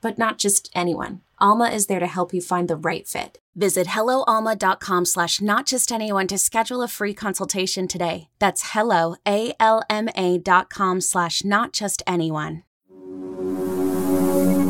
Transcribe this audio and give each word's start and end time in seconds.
but 0.00 0.18
not 0.18 0.38
just 0.38 0.70
anyone. 0.74 1.20
Alma 1.40 1.68
is 1.68 1.86
there 1.86 2.00
to 2.00 2.06
help 2.06 2.34
you 2.34 2.40
find 2.40 2.68
the 2.68 2.76
right 2.76 3.06
fit. 3.06 3.38
Visit 3.54 3.88
helloalma.com 3.88 5.04
slash 5.04 5.40
not 5.40 5.66
just 5.66 5.90
anyone 5.90 6.26
to 6.28 6.38
schedule 6.38 6.82
a 6.82 6.88
free 6.88 7.14
consultation 7.14 7.88
today. 7.88 8.28
That's 8.38 8.72
hello, 8.72 9.16
A-L-M-A 9.26 10.38
dot 10.38 10.70
com 10.70 11.00
slash 11.00 11.44
not 11.44 11.72
just 11.72 12.02
anyone. 12.06 12.62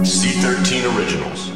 C13 0.02 0.96
Originals. 0.96 1.50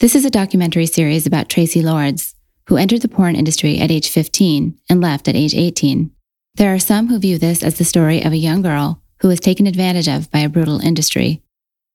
This 0.00 0.14
is 0.14 0.24
a 0.24 0.30
documentary 0.30 0.86
series 0.86 1.26
about 1.26 1.48
Tracy 1.48 1.80
Lords, 1.80 2.34
who 2.68 2.76
entered 2.76 3.02
the 3.02 3.08
porn 3.08 3.36
industry 3.36 3.78
at 3.78 3.90
age 3.90 4.08
15 4.08 4.78
and 4.90 5.00
left 5.00 5.28
at 5.28 5.36
age 5.36 5.54
18. 5.54 6.10
There 6.56 6.74
are 6.74 6.78
some 6.78 7.08
who 7.08 7.18
view 7.18 7.38
this 7.38 7.62
as 7.62 7.78
the 7.78 7.84
story 7.84 8.22
of 8.22 8.32
a 8.32 8.36
young 8.36 8.62
girl 8.62 9.01
who 9.22 9.28
was 9.28 9.40
taken 9.40 9.66
advantage 9.68 10.08
of 10.08 10.30
by 10.32 10.40
a 10.40 10.48
brutal 10.48 10.80
industry. 10.80 11.40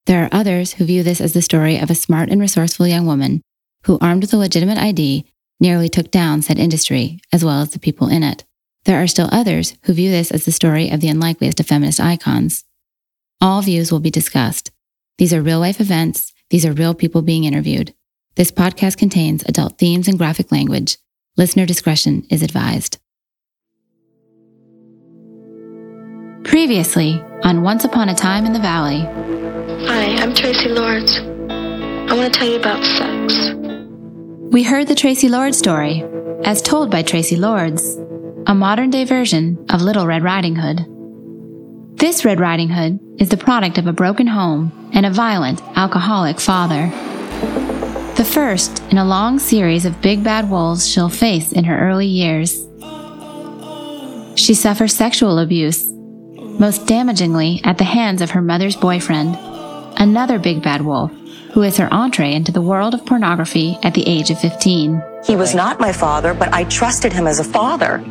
There 0.06 0.23
are 0.23 0.30
others 0.31 0.73
who 0.73 0.86
view 0.86 1.03
this 1.03 1.20
as 1.20 1.34
the 1.34 1.42
story 1.42 1.78
of 1.78 1.92
a 1.92 1.95
smart 1.95 2.30
and 2.30 2.39
resourceful 2.39 2.88
young 2.88 3.06
woman 3.06 3.42
who, 3.84 4.00
armed 4.00 4.23
with 4.23 4.34
a 4.34 4.38
legitimate 4.38 4.78
ID, 4.78 5.25
nearly 5.59 5.89
took 5.89 6.09
down 6.09 6.42
said 6.42 6.58
industry, 6.58 7.19
as 7.34 7.44
well 7.44 7.61
as 7.61 7.72
the 7.72 7.80
people 7.80 8.08
in 8.08 8.23
it. 8.23 8.45
There 8.86 9.02
are 9.02 9.08
still 9.08 9.28
others 9.30 9.75
who 9.84 9.94
view 9.94 10.09
this 10.09 10.31
as 10.31 10.45
the 10.45 10.53
story 10.53 10.89
of 10.89 11.02
the 11.02 11.09
unlikeliest 11.09 11.59
of 11.59 11.67
feminist 11.67 12.00
icons. 12.00 12.64
All 13.41 13.62
views 13.62 13.91
will 13.91 14.00
be 14.00 14.09
discussed. 14.09 14.72
These 15.17 15.34
are 15.34 15.41
real 15.41 15.59
life 15.59 15.81
events, 15.81 16.31
these 16.50 16.66
are 16.66 16.72
real 16.72 16.94
people 16.94 17.22
being 17.22 17.44
interviewed. 17.44 17.94
This 18.36 18.52
podcast 18.52 18.97
contains 18.97 19.44
adult 19.44 19.78
themes 19.78 20.08
and 20.08 20.17
graphic 20.17 20.50
language. 20.52 20.97
Listener 21.36 21.66
discretion 21.66 22.25
is 22.30 22.41
advised. 22.41 23.00
Previously 26.48 27.22
on 27.44 27.62
Once 27.62 27.84
Upon 27.84 28.08
a 28.08 28.16
Time 28.16 28.45
in 28.45 28.53
the 28.53 28.59
Valley. 28.59 29.02
Hi, 29.86 30.16
I'm 30.16 30.34
Tracy 30.34 30.70
Lords. 30.70 31.20
I 31.20 32.14
want 32.16 32.34
to 32.34 32.40
tell 32.40 32.48
you 32.48 32.56
about 32.56 32.81
sex. 32.86 33.52
We 34.50 34.64
heard 34.64 34.88
the 34.88 34.95
Tracy 34.95 35.28
Lords 35.28 35.58
story, 35.58 36.06
as 36.45 36.62
told 36.62 36.90
by 36.90 37.03
Tracy 37.03 37.36
Lords, 37.36 37.98
a 38.48 38.56
modern 38.56 38.90
day 38.90 39.03
version 39.03 39.64
of 39.70 39.81
Little 39.81 40.08
Red 40.08 40.23
Riding 40.23 40.56
Hood. 40.56 40.86
This 41.98 42.23
Red 42.23 42.40
Riding 42.40 42.70
Hood 42.70 42.98
is 43.20 43.28
the 43.28 43.36
product 43.36 43.78
of 43.78 43.86
a 43.86 43.94
broken 43.94 44.25
home 44.25 44.72
and 44.94 45.06
a 45.06 45.12
violent, 45.12 45.62
alcoholic 45.75 46.40
father. 46.40 46.88
The 48.16 48.25
first 48.25 48.81
in 48.90 48.98
a 48.98 49.06
long 49.06 49.38
series 49.38 49.86
of 49.86 50.02
big 50.02 50.23
bad 50.23 50.50
wolves 50.50 50.88
she'll 50.88 51.09
face 51.09 51.52
in 51.52 51.66
her 51.66 51.78
early 51.78 52.08
years. 52.08 52.66
She 54.40 54.53
suffers 54.53 54.95
sexual 54.95 55.40
abuse 55.40 55.97
most 56.59 56.88
damagingly 56.88 57.61
at 57.63 57.77
the 57.77 57.83
hands 57.83 58.22
of 58.22 58.31
her 58.31 58.41
mother's 58.41 58.75
boyfriend, 58.75 59.38
another 60.00 60.39
big 60.39 60.63
bad 60.63 60.81
wolf, 60.81 61.11
who 61.53 61.63
is 61.63 61.77
her 61.77 61.91
entree 61.94 62.33
into 62.33 62.52
the 62.52 62.62
world 62.62 62.94
of 62.94 63.06
pornography 63.06 63.78
at 63.84 63.94
the 63.94 64.07
age 64.07 64.29
of 64.29 64.40
15. 64.40 65.01
He 65.25 65.35
was 65.35 65.56
not 65.56 65.79
my 65.79 65.91
father, 65.91 66.34
but 66.34 66.53
I 66.53 66.63
trusted 66.66 67.13
him 67.13 67.28
as 67.28 67.40
a 67.40 67.44
father. 67.44 68.03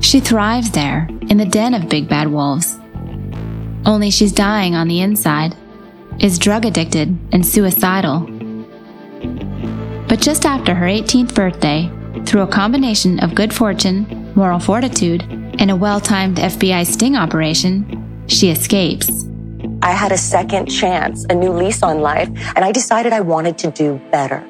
She 0.00 0.20
thrives 0.20 0.70
there, 0.70 1.08
in 1.28 1.38
the 1.38 1.46
den 1.46 1.74
of 1.74 1.88
big 1.88 2.08
bad 2.08 2.28
wolves. 2.28 2.78
Only 3.84 4.10
she's 4.10 4.32
dying 4.32 4.74
on 4.74 4.88
the 4.88 5.00
inside, 5.00 5.56
is 6.20 6.38
drug 6.38 6.64
addicted 6.64 7.16
and 7.32 7.46
suicidal. 7.46 8.20
But 10.08 10.20
just 10.20 10.44
after 10.44 10.74
her 10.74 10.86
18th 10.86 11.34
birthday, 11.34 11.90
through 12.26 12.42
a 12.42 12.46
combination 12.46 13.18
of 13.20 13.34
good 13.34 13.52
fortune, 13.52 14.32
moral 14.34 14.58
fortitude, 14.58 15.22
in 15.58 15.70
a 15.70 15.76
well 15.76 16.00
timed 16.00 16.36
FBI 16.36 16.86
sting 16.86 17.16
operation, 17.16 18.24
she 18.26 18.50
escapes. 18.50 19.26
I 19.82 19.90
had 19.90 20.12
a 20.12 20.18
second 20.18 20.66
chance, 20.66 21.24
a 21.28 21.34
new 21.34 21.50
lease 21.50 21.82
on 21.82 22.00
life, 22.00 22.28
and 22.56 22.64
I 22.64 22.72
decided 22.72 23.12
I 23.12 23.20
wanted 23.20 23.58
to 23.58 23.70
do 23.70 24.00
better. 24.10 24.44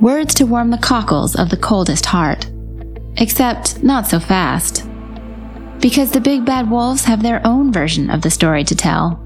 Words 0.00 0.34
to 0.34 0.44
warm 0.44 0.70
the 0.70 0.78
cockles 0.78 1.34
of 1.34 1.50
the 1.50 1.56
coldest 1.56 2.06
heart. 2.06 2.50
Except 3.16 3.82
not 3.82 4.06
so 4.06 4.18
fast. 4.20 4.84
Because 5.80 6.10
the 6.10 6.20
big 6.20 6.44
bad 6.44 6.70
wolves 6.70 7.04
have 7.04 7.22
their 7.22 7.40
own 7.46 7.72
version 7.72 8.10
of 8.10 8.22
the 8.22 8.30
story 8.30 8.64
to 8.64 8.74
tell. 8.74 9.20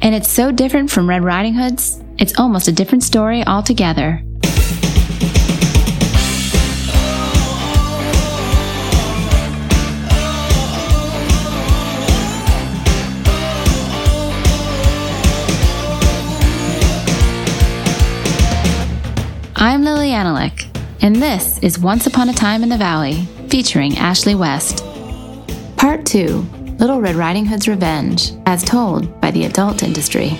And 0.00 0.14
it's 0.14 0.30
so 0.30 0.50
different 0.50 0.90
from 0.90 1.08
Red 1.08 1.24
Riding 1.24 1.54
Hood's, 1.54 2.02
it's 2.18 2.38
almost 2.38 2.68
a 2.68 2.72
different 2.72 3.04
story 3.04 3.44
altogether. 3.46 4.22
I'm 19.60 19.82
Lili 19.82 20.10
Anolik, 20.10 20.68
and 21.02 21.16
this 21.16 21.58
is 21.64 21.80
Once 21.80 22.06
Upon 22.06 22.28
a 22.28 22.32
Time 22.32 22.62
in 22.62 22.68
the 22.68 22.76
Valley, 22.76 23.26
featuring 23.48 23.98
Ashley 23.98 24.36
West. 24.36 24.84
Part 25.76 26.06
2 26.06 26.46
Little 26.78 27.00
Red 27.00 27.16
Riding 27.16 27.44
Hood's 27.44 27.66
Revenge, 27.66 28.30
as 28.46 28.62
told 28.62 29.20
by 29.20 29.32
the 29.32 29.46
adult 29.46 29.82
industry. 29.82 30.38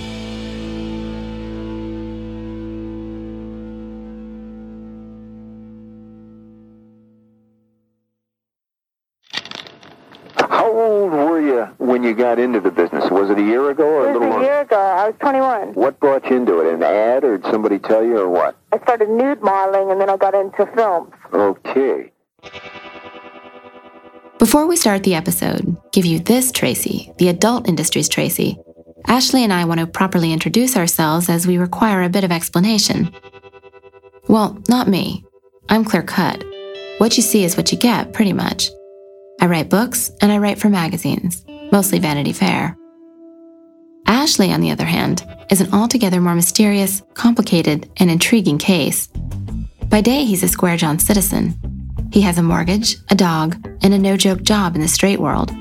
Somebody 17.59 17.81
tell 17.81 18.05
you 18.05 18.17
or 18.17 18.29
what? 18.29 18.57
I 18.71 18.79
started 18.79 19.09
nude 19.09 19.43
modeling 19.43 19.91
and 19.91 20.01
then 20.01 20.09
I 20.09 20.17
got 20.17 20.33
into 20.33 20.65
films. 20.77 21.13
Okay. 21.35 22.13
Before 24.39 24.69
we 24.69 24.77
start 24.77 25.03
the 25.03 25.17
episode, 25.17 25.77
give 25.91 26.07
you 26.07 26.21
this 26.21 26.53
Tracy, 26.53 27.13
the 27.19 27.29
adult 27.29 27.69
industry's 27.69 28.09
Tracy. 28.09 28.57
Ashley 29.09 29.43
and 29.43 29.53
I 29.53 29.65
want 29.65 29.81
to 29.81 29.89
properly 29.89 30.33
introduce 30.33 30.77
ourselves 30.77 31.29
as 31.29 31.49
we 31.49 31.59
require 31.59 32.05
a 32.05 32.09
bit 32.09 32.23
of 32.23 32.31
explanation. 32.31 33.13
Well, 34.29 34.63
not 34.69 34.87
me. 34.87 35.25
I'm 35.69 35.85
clear 35.85 36.05
cut. 36.05 36.45
What 36.99 37.17
you 37.17 37.25
see 37.25 37.43
is 37.43 37.57
what 37.57 37.73
you 37.73 37.79
get, 37.79 38.13
pretty 38.13 38.33
much. 38.33 38.69
I 39.41 39.47
write 39.47 39.69
books 39.69 40.13
and 40.21 40.31
I 40.31 40.39
write 40.39 40.61
for 40.61 40.69
magazines, 40.69 41.45
mostly 41.73 41.99
Vanity 41.99 42.33
Fair. 42.33 42.78
Ashley, 44.09 44.53
on 44.53 44.63
the 44.63 44.71
other 44.71 44.87
hand, 44.87 45.23
is 45.51 45.61
an 45.61 45.73
altogether 45.73 46.19
more 46.19 46.35
mysterious, 46.35 47.03
complicated, 47.13 47.91
and 47.99 48.11
intriguing 48.11 48.57
case. 48.57 49.07
By 49.89 50.01
day, 50.01 50.25
he's 50.25 50.43
a 50.43 50.49
square 50.49 50.79
John 50.79 50.99
citizen. 50.99 51.55
He 52.11 52.23
has 52.23 52.39
a 52.39 52.43
mortgage, 52.43 52.97
a 53.11 53.15
dog, 53.15 53.63
and 53.83 53.93
a 53.93 53.99
no 53.99 54.17
joke 54.17 54.43
job 54.43 54.75
in 54.75 54.81
the 54.81 54.89
straight 54.89 55.21
world. 55.21 55.53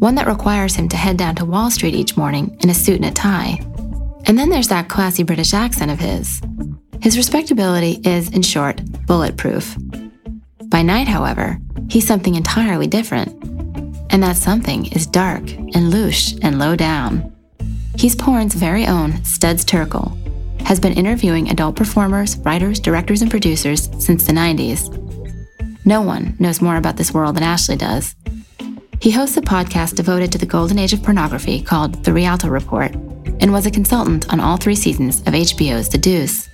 One 0.00 0.16
that 0.16 0.26
requires 0.26 0.74
him 0.74 0.88
to 0.88 0.96
head 0.96 1.16
down 1.16 1.36
to 1.36 1.44
Wall 1.44 1.70
Street 1.70 1.94
each 1.94 2.16
morning 2.16 2.56
in 2.60 2.70
a 2.70 2.74
suit 2.74 2.96
and 2.96 3.04
a 3.04 3.12
tie. 3.12 3.60
And 4.24 4.36
then 4.36 4.50
there's 4.50 4.68
that 4.68 4.88
classy 4.88 5.22
British 5.22 5.54
accent 5.54 5.92
of 5.92 6.00
his. 6.00 6.40
His 7.00 7.16
respectability 7.16 8.00
is, 8.04 8.30
in 8.30 8.42
short, 8.42 8.80
bulletproof. 9.06 9.76
By 10.64 10.82
night, 10.82 11.06
however, 11.06 11.60
he's 11.88 12.06
something 12.06 12.34
entirely 12.34 12.88
different. 12.88 13.28
And 14.10 14.24
that 14.24 14.36
something 14.36 14.86
is 14.86 15.06
dark 15.06 15.42
and 15.52 15.92
louche 15.92 16.36
and 16.42 16.58
low 16.58 16.74
down. 16.74 17.35
He's 17.98 18.14
porn's 18.14 18.54
very 18.54 18.86
own 18.86 19.24
Studs 19.24 19.64
Terkel, 19.64 20.14
has 20.66 20.78
been 20.78 20.92
interviewing 20.92 21.48
adult 21.48 21.76
performers, 21.76 22.36
writers, 22.38 22.78
directors, 22.78 23.22
and 23.22 23.30
producers 23.30 23.88
since 23.98 24.26
the 24.26 24.32
90s. 24.32 24.92
No 25.86 26.02
one 26.02 26.36
knows 26.38 26.60
more 26.60 26.76
about 26.76 26.98
this 26.98 27.14
world 27.14 27.36
than 27.36 27.42
Ashley 27.42 27.76
does. 27.76 28.14
He 29.00 29.10
hosts 29.10 29.38
a 29.38 29.40
podcast 29.40 29.94
devoted 29.94 30.30
to 30.32 30.38
the 30.38 30.44
golden 30.44 30.78
age 30.78 30.92
of 30.92 31.02
pornography 31.02 31.62
called 31.62 32.04
The 32.04 32.12
Rialto 32.12 32.48
Report 32.48 32.92
and 33.40 33.50
was 33.50 33.64
a 33.64 33.70
consultant 33.70 34.30
on 34.30 34.40
all 34.40 34.58
three 34.58 34.74
seasons 34.74 35.20
of 35.20 35.28
HBO's 35.28 35.88
The 35.88 35.98
Deuce. 35.98 36.50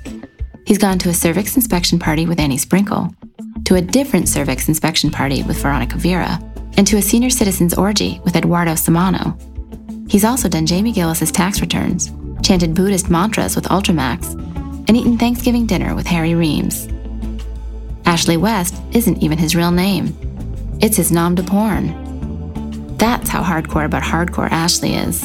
He's 0.65 0.79
gone 0.79 0.99
to 1.01 1.09
a 1.09 1.15
cervix 1.15 1.57
inspection 1.57 1.99
party 1.99 2.25
with 2.25 2.39
Annie 2.39 2.59
Sprinkle, 2.59 3.13
to 3.65 3.75
a 3.75 3.81
different 3.81 4.29
cervix 4.29 4.69
inspection 4.69 5.11
party 5.11 5.43
with 5.43 5.61
Veronica 5.61 5.97
Vera, 5.97 6.39
and 6.77 6.87
to 6.87 6.99
a 6.99 7.03
senior 7.03 7.31
citizens 7.31 7.75
orgy 7.75 8.21
with 8.25 8.37
Eduardo 8.37 8.73
Samano. 8.73 9.52
He's 10.13 10.27
also 10.27 10.47
done 10.47 10.67
Jamie 10.67 10.93
Gillis's 10.93 11.33
tax 11.33 11.63
returns, 11.63 12.13
chanted 12.43 12.75
Buddhist 12.75 13.09
mantras 13.09 13.57
with 13.57 13.65
Ultramax, 13.65 14.35
and 14.87 14.95
eaten 14.95 15.17
Thanksgiving 15.17 15.65
dinner 15.65 15.95
with 15.95 16.07
Harry 16.07 16.35
Reams. 16.35 16.87
Ashley 18.05 18.37
West 18.37 18.75
isn't 18.93 19.23
even 19.23 19.39
his 19.39 19.57
real 19.57 19.71
name. 19.71 20.15
It's 20.83 20.99
his 20.99 21.11
nom 21.11 21.35
de 21.35 21.43
porn. 21.43 22.95
That's 22.99 23.31
how 23.31 23.43
hardcore 23.43 23.87
about 23.87 24.03
hardcore 24.03 24.51
Ashley 24.51 24.93
is. 24.93 25.25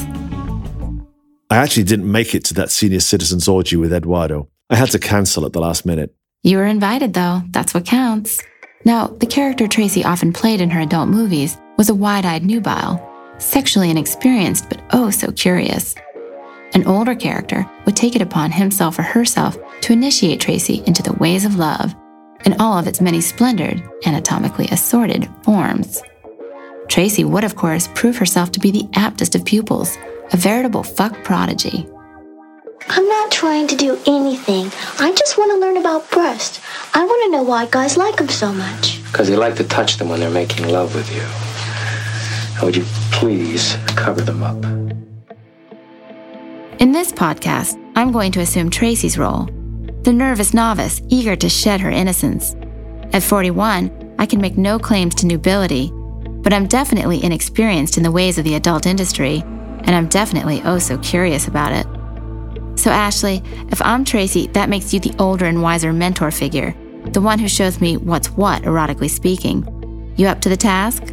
I 1.50 1.58
actually 1.58 1.84
didn't 1.84 2.10
make 2.10 2.34
it 2.34 2.44
to 2.46 2.54
that 2.54 2.70
senior 2.70 3.00
citizens 3.00 3.46
orgy 3.46 3.76
with 3.76 3.92
Eduardo. 3.92 4.48
I 4.70 4.76
had 4.76 4.90
to 4.92 4.98
cancel 4.98 5.44
at 5.44 5.52
the 5.52 5.60
last 5.60 5.84
minute. 5.84 6.14
You 6.42 6.56
were 6.56 6.64
invited, 6.64 7.12
though. 7.12 7.42
That's 7.50 7.74
what 7.74 7.84
counts. 7.84 8.42
Now, 8.86 9.08
the 9.08 9.26
character 9.26 9.68
Tracy 9.68 10.02
often 10.02 10.32
played 10.32 10.62
in 10.62 10.70
her 10.70 10.80
adult 10.80 11.10
movies 11.10 11.58
was 11.76 11.90
a 11.90 11.94
wide 11.94 12.24
eyed 12.24 12.42
nubile, 12.42 13.04
sexually 13.38 13.90
inexperienced 13.90 14.68
but 14.68 14.80
oh 14.92 15.10
so 15.10 15.32
curious. 15.32 15.94
An 16.74 16.86
older 16.86 17.14
character 17.14 17.68
would 17.86 17.96
take 17.96 18.14
it 18.14 18.22
upon 18.22 18.50
himself 18.50 18.98
or 18.98 19.02
herself 19.02 19.56
to 19.80 19.92
initiate 19.92 20.40
Tracy 20.40 20.82
into 20.86 21.02
the 21.02 21.14
ways 21.14 21.44
of 21.44 21.56
love 21.56 21.94
in 22.44 22.60
all 22.60 22.78
of 22.78 22.86
its 22.86 23.00
many 23.00 23.20
splendored, 23.20 23.82
anatomically 24.06 24.68
assorted 24.70 25.28
forms. 25.42 26.02
Tracy 26.88 27.24
would, 27.24 27.44
of 27.44 27.56
course, 27.56 27.88
prove 27.94 28.16
herself 28.16 28.52
to 28.52 28.60
be 28.60 28.70
the 28.70 28.88
aptest 28.94 29.34
of 29.34 29.44
pupils, 29.44 29.96
a 30.32 30.36
veritable 30.36 30.82
fuck 30.82 31.22
prodigy. 31.24 31.86
I'm 32.88 33.06
not 33.06 33.30
trying 33.30 33.66
to 33.68 33.76
do 33.76 33.98
anything. 34.06 34.70
I 34.98 35.12
just 35.12 35.36
want 35.36 35.52
to 35.52 35.58
learn 35.58 35.76
about 35.76 36.10
breasts. 36.10 36.60
I 36.94 37.04
want 37.04 37.24
to 37.24 37.30
know 37.36 37.42
why 37.42 37.66
guys 37.66 37.96
like 37.96 38.16
them 38.16 38.28
so 38.28 38.52
much. 38.52 39.02
Because 39.04 39.28
they 39.28 39.36
like 39.36 39.56
to 39.56 39.64
touch 39.64 39.98
them 39.98 40.08
when 40.08 40.20
they're 40.20 40.30
making 40.30 40.68
love 40.68 40.94
with 40.94 41.14
you. 41.14 41.47
Would 42.62 42.76
you 42.76 42.84
please 43.12 43.76
cover 43.94 44.20
them 44.20 44.42
up? 44.42 44.56
In 46.80 46.92
this 46.92 47.12
podcast, 47.12 47.76
I'm 47.94 48.10
going 48.10 48.32
to 48.32 48.40
assume 48.40 48.70
Tracy's 48.70 49.18
role 49.18 49.48
the 50.02 50.12
nervous 50.12 50.54
novice 50.54 51.02
eager 51.08 51.36
to 51.36 51.48
shed 51.48 51.80
her 51.80 51.90
innocence. 51.90 52.56
At 53.12 53.22
41, 53.22 54.14
I 54.18 54.26
can 54.26 54.40
make 54.40 54.56
no 54.56 54.78
claims 54.78 55.14
to 55.16 55.26
nubility, 55.26 55.90
but 55.92 56.52
I'm 56.52 56.66
definitely 56.66 57.22
inexperienced 57.22 57.96
in 57.98 58.02
the 58.02 58.12
ways 58.12 58.38
of 58.38 58.44
the 58.44 58.54
adult 58.54 58.86
industry, 58.86 59.42
and 59.44 59.90
I'm 59.90 60.08
definitely 60.08 60.62
oh 60.64 60.78
so 60.78 60.96
curious 60.98 61.46
about 61.46 61.72
it. 61.72 61.86
So, 62.78 62.90
Ashley, 62.90 63.42
if 63.70 63.82
I'm 63.82 64.04
Tracy, 64.04 64.46
that 64.48 64.68
makes 64.68 64.94
you 64.94 65.00
the 65.00 65.14
older 65.18 65.44
and 65.44 65.62
wiser 65.62 65.92
mentor 65.92 66.30
figure, 66.30 66.74
the 67.06 67.20
one 67.20 67.38
who 67.38 67.48
shows 67.48 67.80
me 67.80 67.96
what's 67.96 68.30
what, 68.30 68.62
erotically 68.62 69.10
speaking. 69.10 70.14
You 70.16 70.28
up 70.28 70.40
to 70.40 70.48
the 70.48 70.56
task? 70.56 71.12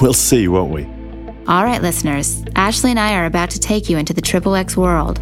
We'll 0.00 0.12
see, 0.12 0.48
won't 0.48 0.72
we? 0.72 0.84
All 1.48 1.64
right, 1.64 1.80
listeners, 1.80 2.44
Ashley 2.56 2.90
and 2.90 3.00
I 3.00 3.14
are 3.14 3.26
about 3.26 3.50
to 3.50 3.58
take 3.58 3.88
you 3.88 3.96
into 3.96 4.12
the 4.12 4.20
Triple 4.20 4.54
X 4.54 4.76
world. 4.76 5.18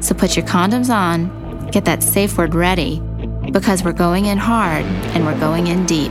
So 0.00 0.14
put 0.14 0.36
your 0.36 0.44
condoms 0.44 0.92
on, 0.92 1.70
get 1.70 1.84
that 1.84 2.02
safe 2.02 2.36
word 2.36 2.54
ready 2.54 3.00
because 3.52 3.84
we're 3.84 3.92
going 3.92 4.26
in 4.26 4.36
hard 4.36 4.84
and 4.84 5.24
we're 5.24 5.38
going 5.38 5.68
in 5.68 5.86
deep. 5.86 6.10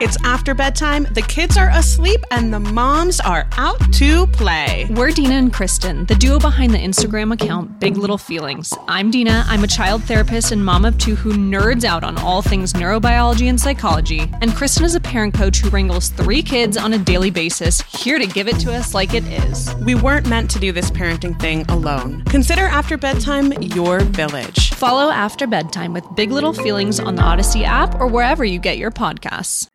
It's 0.00 0.16
after 0.24 0.54
bedtime, 0.54 1.06
the 1.10 1.20
kids 1.20 1.58
are 1.58 1.68
asleep, 1.68 2.24
and 2.30 2.50
the 2.54 2.58
moms 2.58 3.20
are 3.20 3.46
out 3.58 3.80
to 3.92 4.26
play. 4.28 4.86
We're 4.88 5.10
Dina 5.10 5.34
and 5.34 5.52
Kristen, 5.52 6.06
the 6.06 6.14
duo 6.14 6.38
behind 6.38 6.72
the 6.72 6.78
Instagram 6.78 7.34
account 7.34 7.78
Big 7.78 7.98
Little 7.98 8.16
Feelings. 8.16 8.72
I'm 8.88 9.10
Dina, 9.10 9.44
I'm 9.46 9.62
a 9.62 9.66
child 9.66 10.02
therapist 10.04 10.52
and 10.52 10.64
mom 10.64 10.86
of 10.86 10.96
two 10.96 11.16
who 11.16 11.34
nerds 11.34 11.84
out 11.84 12.02
on 12.02 12.16
all 12.16 12.40
things 12.40 12.72
neurobiology 12.72 13.50
and 13.50 13.60
psychology. 13.60 14.32
And 14.40 14.54
Kristen 14.54 14.86
is 14.86 14.94
a 14.94 15.00
parent 15.00 15.34
coach 15.34 15.58
who 15.58 15.68
wrangles 15.68 16.08
three 16.08 16.42
kids 16.42 16.78
on 16.78 16.94
a 16.94 16.98
daily 16.98 17.30
basis, 17.30 17.82
here 17.82 18.18
to 18.18 18.26
give 18.26 18.48
it 18.48 18.58
to 18.60 18.72
us 18.72 18.94
like 18.94 19.12
it 19.12 19.24
is. 19.24 19.74
We 19.84 19.96
weren't 19.96 20.26
meant 20.26 20.50
to 20.52 20.58
do 20.58 20.72
this 20.72 20.90
parenting 20.90 21.38
thing 21.38 21.66
alone. 21.68 22.24
Consider 22.24 22.62
After 22.62 22.96
Bedtime 22.96 23.52
your 23.60 24.00
village. 24.00 24.72
Follow 24.72 25.10
After 25.10 25.46
Bedtime 25.46 25.92
with 25.92 26.06
Big 26.16 26.30
Little 26.30 26.54
Feelings 26.54 26.98
on 26.98 27.16
the 27.16 27.22
Odyssey 27.22 27.66
app 27.66 28.00
or 28.00 28.06
wherever 28.06 28.46
you 28.46 28.58
get 28.58 28.78
your 28.78 28.90
podcasts. 28.90 29.66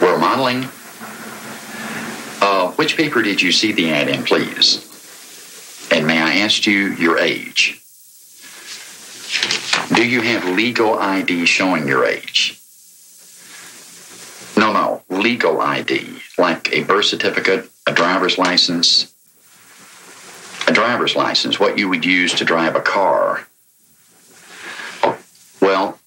We're 0.00 0.18
modeling. 0.18 0.68
Uh, 2.40 2.70
which 2.72 2.96
paper 2.96 3.20
did 3.20 3.42
you 3.42 3.52
see 3.52 3.72
the 3.72 3.90
ad 3.90 4.08
in, 4.08 4.24
please? 4.24 4.86
And 5.92 6.06
may 6.06 6.20
I 6.20 6.38
ask 6.38 6.66
you 6.66 6.92
your 6.94 7.18
age? 7.18 7.82
Do 9.94 10.08
you 10.08 10.22
have 10.22 10.56
legal 10.56 10.98
ID 10.98 11.44
showing 11.44 11.86
your 11.86 12.06
age? 12.06 12.58
No, 14.56 14.72
no, 14.72 15.02
legal 15.10 15.60
ID, 15.60 16.18
like 16.38 16.72
a 16.72 16.84
birth 16.84 17.06
certificate, 17.06 17.70
a 17.86 17.92
driver's 17.92 18.38
license. 18.38 19.12
A 20.66 20.72
driver's 20.72 21.14
license, 21.14 21.60
what 21.60 21.76
you 21.76 21.88
would 21.88 22.04
use 22.04 22.32
to 22.34 22.44
drive 22.44 22.74
a 22.74 22.80
car. 22.80 23.46
Well, 25.60 25.98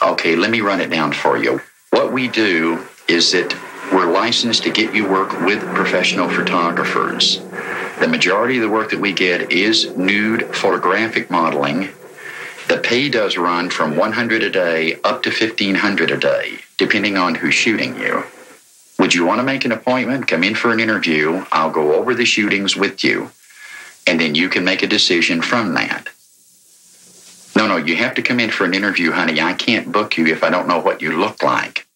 okay, 0.00 0.36
let 0.36 0.50
me 0.50 0.62
run 0.62 0.80
it 0.80 0.90
down 0.90 1.12
for 1.12 1.36
you. 1.36 1.60
What 1.90 2.12
we 2.12 2.28
do 2.28 2.86
is 3.10 3.32
that 3.32 3.56
we're 3.92 4.10
licensed 4.10 4.62
to 4.62 4.70
get 4.70 4.94
you 4.94 5.08
work 5.08 5.40
with 5.40 5.60
professional 5.74 6.28
photographers. 6.28 7.40
The 7.98 8.06
majority 8.08 8.56
of 8.56 8.62
the 8.62 8.68
work 8.68 8.90
that 8.90 9.00
we 9.00 9.12
get 9.12 9.50
is 9.50 9.96
nude 9.96 10.54
photographic 10.54 11.28
modeling. 11.28 11.88
The 12.68 12.78
pay 12.78 13.08
does 13.08 13.36
run 13.36 13.68
from 13.68 13.96
100 13.96 14.44
a 14.44 14.50
day 14.50 14.94
up 15.02 15.24
to 15.24 15.30
1500 15.30 16.12
a 16.12 16.16
day, 16.16 16.60
depending 16.78 17.16
on 17.16 17.34
who's 17.34 17.54
shooting 17.54 17.98
you. 17.98 18.22
Would 19.00 19.12
you 19.12 19.26
want 19.26 19.40
to 19.40 19.44
make 19.44 19.64
an 19.64 19.72
appointment? 19.72 20.28
Come 20.28 20.44
in 20.44 20.54
for 20.54 20.70
an 20.70 20.78
interview. 20.78 21.44
I'll 21.50 21.72
go 21.72 21.94
over 21.94 22.14
the 22.14 22.24
shootings 22.24 22.76
with 22.76 23.02
you, 23.02 23.30
and 24.06 24.20
then 24.20 24.36
you 24.36 24.48
can 24.48 24.64
make 24.64 24.84
a 24.84 24.86
decision 24.86 25.42
from 25.42 25.74
that. 25.74 26.06
No, 27.56 27.66
no, 27.66 27.76
you 27.76 27.96
have 27.96 28.14
to 28.14 28.22
come 28.22 28.38
in 28.38 28.50
for 28.50 28.66
an 28.66 28.74
interview, 28.74 29.10
honey. 29.10 29.40
I 29.40 29.54
can't 29.54 29.90
book 29.90 30.16
you 30.16 30.26
if 30.28 30.44
I 30.44 30.50
don't 30.50 30.68
know 30.68 30.78
what 30.78 31.02
you 31.02 31.18
look 31.18 31.42
like. 31.42 31.88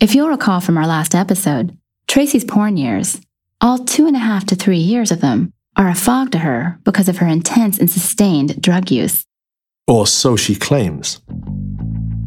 If 0.00 0.14
you'll 0.14 0.28
recall 0.28 0.60
from 0.60 0.76
our 0.76 0.86
last 0.86 1.14
episode, 1.14 1.76
Tracy's 2.08 2.44
porn 2.44 2.76
years, 2.76 3.20
all 3.60 3.78
two 3.78 4.06
and 4.06 4.16
a 4.16 4.18
half 4.18 4.44
to 4.46 4.56
three 4.56 4.78
years 4.78 5.12
of 5.12 5.20
them, 5.20 5.52
are 5.76 5.88
a 5.88 5.94
fog 5.94 6.32
to 6.32 6.38
her 6.38 6.78
because 6.84 7.08
of 7.08 7.18
her 7.18 7.26
intense 7.26 7.78
and 7.78 7.88
sustained 7.88 8.60
drug 8.60 8.90
use. 8.90 9.24
Or 9.86 10.06
so 10.06 10.34
she 10.36 10.56
claims. 10.56 11.20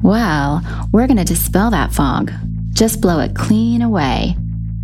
Well, 0.01 0.61
we're 0.93 1.07
going 1.07 1.17
to 1.17 1.23
dispel 1.25 1.69
that 1.71 1.93
fog. 1.93 2.31
Just 2.69 3.01
blow 3.01 3.19
it 3.19 3.35
clean 3.35 3.81
away. 3.81 4.37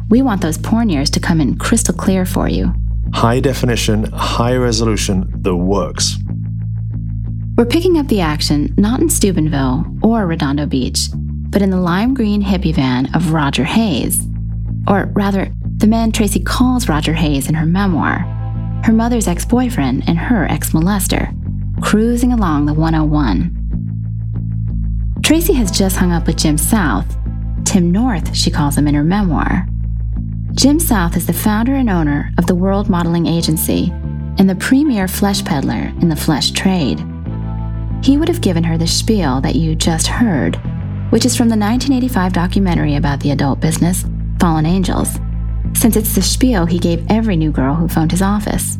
We 0.09 0.21
want 0.21 0.41
those 0.41 0.57
porn 0.57 0.89
years 0.89 1.09
to 1.11 1.19
come 1.19 1.39
in 1.39 1.57
crystal 1.57 1.93
clear 1.93 2.25
for 2.25 2.49
you. 2.49 2.73
High 3.13 3.39
definition, 3.39 4.05
high 4.11 4.55
resolution, 4.55 5.31
the 5.41 5.55
works. 5.55 6.17
We're 7.57 7.65
picking 7.65 7.97
up 7.97 8.07
the 8.07 8.21
action 8.21 8.73
not 8.77 8.99
in 8.99 9.09
Steubenville 9.09 9.85
or 10.01 10.25
Redondo 10.25 10.65
Beach, 10.65 11.07
but 11.53 11.61
in 11.61 11.69
the 11.69 11.79
lime 11.79 12.15
green 12.15 12.41
hippie 12.41 12.73
van 12.73 13.13
of 13.13 13.31
Roger 13.31 13.63
Hayes. 13.63 14.27
Or 14.87 15.05
rather, 15.13 15.53
the 15.77 15.85
man 15.85 16.11
Tracy 16.11 16.39
calls 16.39 16.89
Roger 16.89 17.13
Hayes 17.13 17.47
in 17.47 17.53
her 17.53 17.67
memoir, 17.67 18.21
her 18.83 18.91
mother's 18.91 19.27
ex 19.27 19.45
boyfriend 19.45 20.03
and 20.07 20.17
her 20.17 20.45
ex 20.45 20.71
molester, 20.71 21.31
cruising 21.81 22.33
along 22.33 22.65
the 22.65 22.73
101. 22.73 23.59
Tracy 25.23 25.53
has 25.53 25.69
just 25.69 25.95
hung 25.95 26.11
up 26.11 26.25
with 26.25 26.37
Jim 26.37 26.57
South, 26.57 27.15
Tim 27.65 27.91
North, 27.91 28.35
she 28.35 28.49
calls 28.49 28.75
him 28.75 28.87
in 28.87 28.95
her 28.95 29.03
memoir. 29.03 29.67
Jim 30.53 30.79
South 30.79 31.15
is 31.15 31.27
the 31.27 31.33
founder 31.33 31.75
and 31.75 31.89
owner 31.89 32.31
of 32.37 32.47
the 32.47 32.55
World 32.55 32.89
Modeling 32.89 33.27
Agency 33.27 33.91
and 34.39 34.49
the 34.49 34.55
premier 34.55 35.07
flesh 35.07 35.45
peddler 35.45 35.93
in 36.01 36.09
the 36.09 36.15
flesh 36.15 36.49
trade. 36.51 36.99
He 38.03 38.17
would 38.17 38.27
have 38.27 38.41
given 38.41 38.63
her 38.63 38.77
the 38.77 38.87
spiel 38.87 39.39
that 39.41 39.55
you 39.55 39.75
just 39.75 40.07
heard 40.07 40.59
which 41.13 41.25
is 41.25 41.37
from 41.37 41.47
the 41.47 41.55
1985 41.55 42.33
documentary 42.33 42.95
about 42.95 43.19
the 43.19 43.29
adult 43.29 43.59
business, 43.59 44.03
Fallen 44.39 44.65
Angels. 44.65 45.19
since 45.75 45.95
it's 45.95 46.15
the 46.15 46.21
spiel 46.23 46.65
he 46.65 46.79
gave 46.79 47.05
every 47.07 47.35
new 47.35 47.51
girl 47.51 47.75
who 47.75 47.87
phoned 47.87 48.09
his 48.09 48.23
office. 48.23 48.79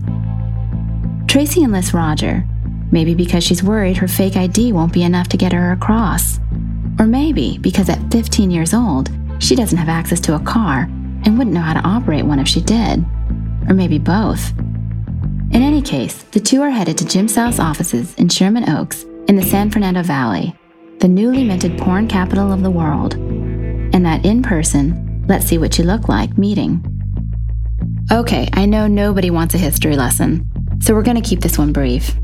Tracy 1.27 1.63
enlists 1.63 1.93
Roger, 1.93 2.43
maybe 2.91 3.13
because 3.13 3.43
she's 3.43 3.61
worried 3.61 3.97
her 3.97 4.07
fake 4.07 4.35
ID 4.35 4.71
won't 4.71 4.93
be 4.93 5.03
enough 5.03 5.27
to 5.27 5.37
get 5.37 5.53
her 5.53 5.73
across. 5.73 6.39
Or 6.97 7.05
maybe 7.05 7.59
because 7.59 7.87
at 7.87 8.11
15 8.11 8.49
years 8.49 8.73
old, 8.73 9.11
she 9.37 9.55
doesn't 9.55 9.77
have 9.77 9.89
access 9.89 10.19
to 10.21 10.35
a 10.35 10.39
car 10.39 10.87
and 11.25 11.37
wouldn't 11.37 11.53
know 11.53 11.61
how 11.61 11.73
to 11.73 11.87
operate 11.87 12.25
one 12.25 12.39
if 12.39 12.47
she 12.47 12.61
did. 12.61 13.05
Or 13.69 13.75
maybe 13.75 13.99
both. 13.99 14.57
In 15.51 15.61
any 15.61 15.83
case, 15.83 16.23
the 16.31 16.39
two 16.39 16.63
are 16.63 16.71
headed 16.71 16.97
to 16.97 17.05
Jim 17.05 17.27
South's 17.27 17.59
offices 17.59 18.15
in 18.15 18.27
Sherman 18.27 18.69
Oaks 18.69 19.03
in 19.27 19.35
the 19.35 19.43
San 19.43 19.69
Fernando 19.69 20.01
Valley, 20.01 20.55
the 21.03 21.09
newly 21.09 21.43
minted 21.43 21.77
porn 21.77 22.07
capital 22.07 22.53
of 22.53 22.63
the 22.63 22.71
world. 22.71 23.15
And 23.15 24.05
that 24.05 24.25
in 24.25 24.41
person, 24.41 25.25
let's 25.27 25.45
see 25.45 25.57
what 25.57 25.77
you 25.77 25.83
look 25.83 26.07
like 26.07 26.37
meeting. 26.37 26.81
Okay, 28.09 28.47
I 28.53 28.65
know 28.65 28.87
nobody 28.87 29.29
wants 29.29 29.53
a 29.53 29.57
history 29.57 29.97
lesson, 29.97 30.49
so 30.79 30.93
we're 30.93 31.03
going 31.03 31.21
to 31.21 31.29
keep 31.29 31.41
this 31.41 31.57
one 31.57 31.73
brief. 31.73 32.15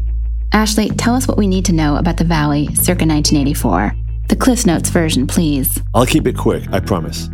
Ashley, 0.54 0.88
tell 0.92 1.14
us 1.14 1.28
what 1.28 1.38
we 1.38 1.46
need 1.46 1.66
to 1.66 1.74
know 1.74 1.98
about 1.98 2.16
the 2.16 2.24
Valley 2.24 2.68
circa 2.68 3.06
1984. 3.06 3.92
The 4.30 4.38
Cliff 4.38 4.66
Notes 4.66 4.90
version, 4.90 5.28
please. 5.28 5.82
I'll 5.94 6.06
keep 6.06 6.26
it 6.26 6.38
quick, 6.38 6.64
I 6.72 6.80
promise. 6.80 7.28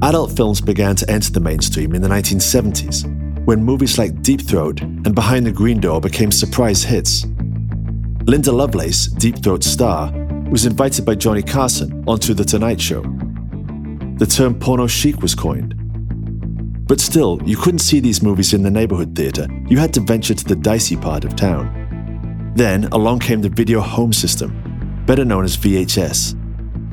Adult 0.00 0.34
films 0.34 0.62
began 0.62 0.96
to 0.96 1.10
enter 1.10 1.30
the 1.30 1.40
mainstream 1.40 1.94
in 1.94 2.00
the 2.00 2.08
1970s, 2.08 3.04
when 3.44 3.62
movies 3.62 3.98
like 3.98 4.22
Deep 4.22 4.40
Throat 4.40 4.80
and 4.80 5.14
Behind 5.14 5.44
the 5.44 5.52
Green 5.52 5.78
Door 5.78 6.00
became 6.00 6.32
surprise 6.32 6.82
hits. 6.82 7.26
Linda 8.24 8.52
Lovelace, 8.52 9.08
Deep 9.08 9.42
Throat's 9.42 9.66
star, 9.66 10.10
was 10.52 10.66
invited 10.66 11.06
by 11.06 11.14
Johnny 11.14 11.40
Carson 11.40 12.04
onto 12.06 12.34
The 12.34 12.44
Tonight 12.44 12.78
Show. 12.78 13.00
The 14.18 14.26
term 14.26 14.54
porno 14.54 14.86
chic 14.86 15.22
was 15.22 15.34
coined. 15.34 15.74
But 16.86 17.00
still, 17.00 17.40
you 17.42 17.56
couldn't 17.56 17.78
see 17.78 18.00
these 18.00 18.22
movies 18.22 18.52
in 18.52 18.62
the 18.62 18.70
neighborhood 18.70 19.16
theater. 19.16 19.46
You 19.66 19.78
had 19.78 19.94
to 19.94 20.00
venture 20.00 20.34
to 20.34 20.44
the 20.44 20.54
dicey 20.54 20.98
part 20.98 21.24
of 21.24 21.36
town. 21.36 22.52
Then 22.54 22.84
along 22.92 23.20
came 23.20 23.40
the 23.40 23.48
video 23.48 23.80
home 23.80 24.12
system, 24.12 25.02
better 25.06 25.24
known 25.24 25.44
as 25.44 25.56
VHS. 25.56 26.36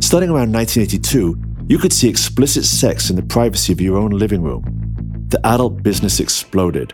Starting 0.01 0.29
around 0.29 0.53
1982, 0.53 1.37
you 1.67 1.77
could 1.77 1.91
see 1.91 2.07
explicit 2.07 2.63
sex 2.63 3.09
in 3.09 3.17
the 3.17 3.23
privacy 3.23 3.73
of 3.73 3.81
your 3.81 3.97
own 3.97 4.11
living 4.11 4.41
room. 4.41 4.63
The 5.27 5.45
adult 5.45 5.83
business 5.83 6.21
exploded. 6.21 6.93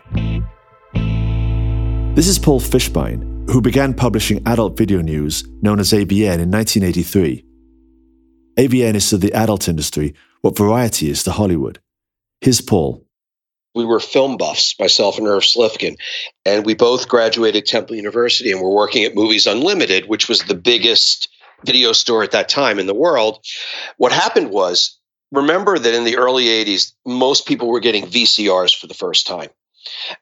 This 2.16 2.26
is 2.26 2.40
Paul 2.40 2.58
Fishbein, 2.58 3.35
who 3.48 3.60
began 3.60 3.94
publishing 3.94 4.42
adult 4.46 4.76
video 4.76 5.00
news 5.00 5.44
known 5.62 5.78
as 5.80 5.92
AVN 5.92 6.40
in 6.40 6.50
1983. 6.50 7.44
AVN 8.58 8.94
is 8.94 9.10
to 9.10 9.18
the 9.18 9.32
adult 9.32 9.68
industry 9.68 10.14
what 10.40 10.56
Variety 10.56 11.10
is 11.10 11.22
to 11.24 11.32
Hollywood. 11.32 11.78
His 12.40 12.60
Paul. 12.60 13.04
We 13.74 13.84
were 13.84 14.00
film 14.00 14.36
buffs, 14.36 14.74
myself 14.80 15.18
and 15.18 15.26
Irv 15.26 15.42
Slifkin, 15.42 15.96
and 16.44 16.64
we 16.64 16.74
both 16.74 17.08
graduated 17.08 17.66
Temple 17.66 17.96
University 17.96 18.50
and 18.50 18.60
were 18.60 18.74
working 18.74 19.04
at 19.04 19.14
Movies 19.14 19.46
Unlimited, 19.46 20.08
which 20.08 20.28
was 20.28 20.42
the 20.42 20.54
biggest 20.54 21.28
video 21.64 21.92
store 21.92 22.22
at 22.22 22.30
that 22.30 22.48
time 22.48 22.78
in 22.78 22.86
the 22.86 22.94
world. 22.94 23.44
What 23.96 24.12
happened 24.12 24.50
was, 24.50 24.98
remember 25.30 25.78
that 25.78 25.94
in 25.94 26.04
the 26.04 26.16
early 26.16 26.44
80s, 26.44 26.92
most 27.04 27.46
people 27.46 27.68
were 27.68 27.80
getting 27.80 28.06
VCRs 28.06 28.74
for 28.74 28.86
the 28.86 28.94
first 28.94 29.26
time. 29.26 29.50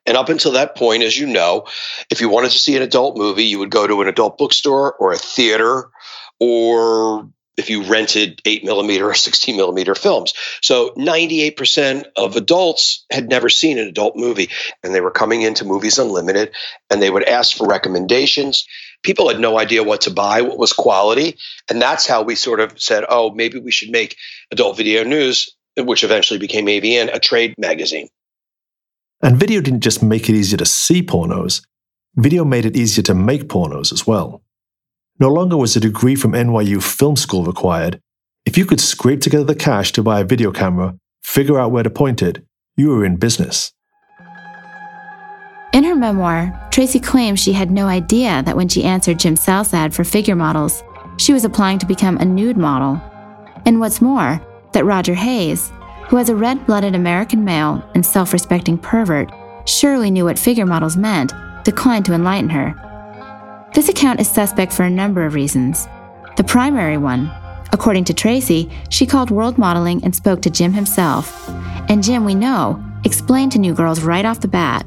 And 0.06 0.16
up 0.16 0.28
until 0.28 0.52
that 0.52 0.76
point, 0.76 1.02
as 1.02 1.18
you 1.18 1.26
know, 1.26 1.66
if 2.11 2.21
you 2.21 2.28
wanted 2.28 2.52
to 2.52 2.59
see 2.59 2.76
an 2.76 2.83
adult 2.83 3.16
movie, 3.16 3.44
you 3.44 3.59
would 3.59 3.71
go 3.71 3.87
to 3.87 4.02
an 4.02 4.09
adult 4.09 4.38
bookstore 4.38 4.94
or 4.94 5.12
a 5.12 5.18
theater 5.18 5.90
or 6.40 7.28
if 7.56 7.71
you 7.71 7.85
rented 7.85 8.40
8 8.44 8.64
millimeter 8.64 9.09
or 9.09 9.14
16 9.14 9.56
millimeter 9.56 9.94
films. 9.94 10.35
So 10.61 10.90
98% 10.97 12.04
of 12.16 12.37
adults 12.37 13.04
had 13.11 13.28
never 13.28 13.49
seen 13.49 13.78
an 13.78 13.88
adult 13.88 14.16
movie 14.16 14.50
and 14.83 14.94
they 14.94 15.00
were 15.00 15.11
coming 15.11 15.42
into 15.42 15.64
Movies 15.64 15.99
Unlimited 15.99 16.52
and 16.90 17.00
they 17.00 17.11
would 17.11 17.25
ask 17.25 17.56
for 17.56 17.66
recommendations. 17.66 18.66
People 19.02 19.28
had 19.28 19.38
no 19.38 19.59
idea 19.59 19.85
what 19.85 20.02
to 20.02 20.11
buy, 20.11 20.42
what 20.42 20.59
was 20.59 20.73
quality. 20.73 21.37
And 21.71 21.80
that's 21.80 22.06
how 22.06 22.23
we 22.23 22.35
sort 22.35 22.61
of 22.61 22.80
said, 22.80 23.04
oh, 23.09 23.30
maybe 23.30 23.61
we 23.61 23.71
should 23.71 23.90
make 23.90 24.16
Adult 24.50 24.76
Video 24.76 25.04
News, 25.04 25.54
which 25.76 26.04
eventually 26.04 26.38
became 26.38 26.66
AVN, 26.66 27.14
a 27.14 27.21
trade 27.21 27.54
magazine. 27.59 28.09
And 29.25 29.38
video 29.38 29.62
didn't 29.62 29.81
just 29.81 30.02
make 30.02 30.28
it 30.28 30.35
easier 30.35 30.59
to 30.59 30.66
see 30.66 31.02
pornos, 31.02 31.62
video 32.14 32.45
made 32.45 32.66
it 32.66 32.76
easier 32.76 33.02
to 33.04 33.14
make 33.14 33.49
pornos 33.49 33.90
as 33.90 34.07
well. 34.07 34.43
No 35.19 35.31
longer 35.31 35.57
was 35.57 35.75
a 35.75 35.81
degree 35.81 36.14
from 36.14 36.33
NYU 36.33 36.83
Film 36.83 37.16
School 37.16 37.43
required. 37.43 37.99
If 38.45 38.59
you 38.59 38.66
could 38.66 38.83
scrape 38.83 39.23
together 39.23 39.45
the 39.45 39.54
cash 39.54 39.93
to 39.93 40.02
buy 40.02 40.21
a 40.21 40.25
video 40.25 40.52
camera, 40.52 40.99
figure 41.23 41.59
out 41.59 41.73
where 41.73 41.83
to 41.83 41.88
point 41.88 42.21
it, 42.21 42.45
you 42.76 42.90
were 42.90 43.02
in 43.02 43.16
business. 43.16 43.73
In 45.73 45.85
her 45.85 45.95
memoir, 45.95 46.69
Tracy 46.71 47.00
claims 47.00 47.40
she 47.40 47.54
had 47.54 47.71
no 47.71 47.87
idea 47.87 48.43
that 48.43 48.57
when 48.57 48.69
she 48.69 48.85
answered 48.85 49.19
Jim 49.19 49.37
South's 49.37 49.73
ad 49.73 49.95
for 49.95 50.04
figure 50.04 50.37
models, 50.37 50.85
she 51.16 51.33
was 51.33 51.47
applying 51.47 51.78
to 51.78 51.87
become 51.87 52.19
a 52.19 52.26
nude 52.26 52.59
model. 52.59 53.00
And 53.64 53.81
what's 53.81 54.02
more, 54.02 54.38
that 54.75 54.85
Roger 54.85 55.14
Hayes, 55.14 55.73
who 56.09 56.19
as 56.19 56.29
a 56.29 56.37
red 56.37 56.67
blooded 56.67 56.95
American 56.95 57.45
male 57.45 57.83
and 57.95 58.05
self 58.05 58.33
respecting 58.33 58.79
pervert 58.79 59.31
surely 59.67 60.11
knew 60.11 60.25
what 60.25 60.39
figure 60.39 60.67
models 60.67 60.97
meant, 60.97 61.33
declined 61.65 62.05
to 62.05 62.15
enlighten 62.15 62.51
her. 62.51 62.75
This 63.75 63.89
account 63.89 64.21
is 64.21 64.29
suspect 64.29 64.73
for 64.73 64.85
a 64.85 64.91
number 64.91 65.25
of 65.25 65.35
reasons. 65.35 65.89
The 66.37 66.45
primary 66.45 66.97
one, 66.97 67.31
according 67.73 68.05
to 68.05 68.15
Tracy, 68.15 68.71
she 68.91 69.07
called 69.07 69.31
world 69.31 69.59
modeling 69.59 70.03
and 70.05 70.15
spoke 70.15 70.43
to 70.43 70.51
Jim 70.51 70.73
himself. 70.73 71.49
And 71.89 72.03
Jim, 72.03 72.25
we 72.25 72.35
know, 72.35 72.83
explained 73.05 73.53
to 73.53 73.59
new 73.59 73.75
girls 73.75 74.01
right 74.01 74.25
off 74.25 74.41
the 74.41 74.49
bat. 74.49 74.87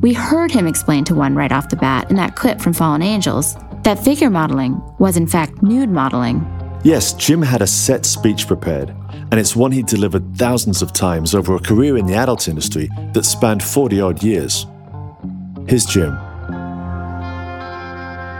We 0.00 0.12
heard 0.12 0.50
him 0.50 0.66
explain 0.66 1.04
to 1.04 1.14
one 1.14 1.34
right 1.34 1.52
off 1.52 1.68
the 1.68 1.76
bat 1.76 2.10
in 2.10 2.16
that 2.16 2.36
clip 2.36 2.60
from 2.60 2.72
Fallen 2.72 3.02
Angels 3.02 3.56
that 3.84 4.02
figure 4.02 4.30
modeling 4.30 4.82
was 4.98 5.16
in 5.16 5.26
fact 5.26 5.62
nude 5.62 5.90
modeling. 5.90 6.44
Yes, 6.82 7.12
Jim 7.14 7.42
had 7.42 7.62
a 7.62 7.66
set 7.66 8.04
speech 8.04 8.46
prepared, 8.46 8.94
and 9.34 9.40
it's 9.40 9.56
one 9.56 9.72
he 9.72 9.82
delivered 9.82 10.36
thousands 10.36 10.80
of 10.80 10.92
times 10.92 11.34
over 11.34 11.56
a 11.56 11.58
career 11.58 11.96
in 11.96 12.06
the 12.06 12.14
adult 12.14 12.46
industry 12.46 12.88
that 13.14 13.24
spanned 13.24 13.64
40 13.64 14.00
odd 14.00 14.22
years. 14.22 14.64
Here's 15.66 15.84
Jim 15.86 16.16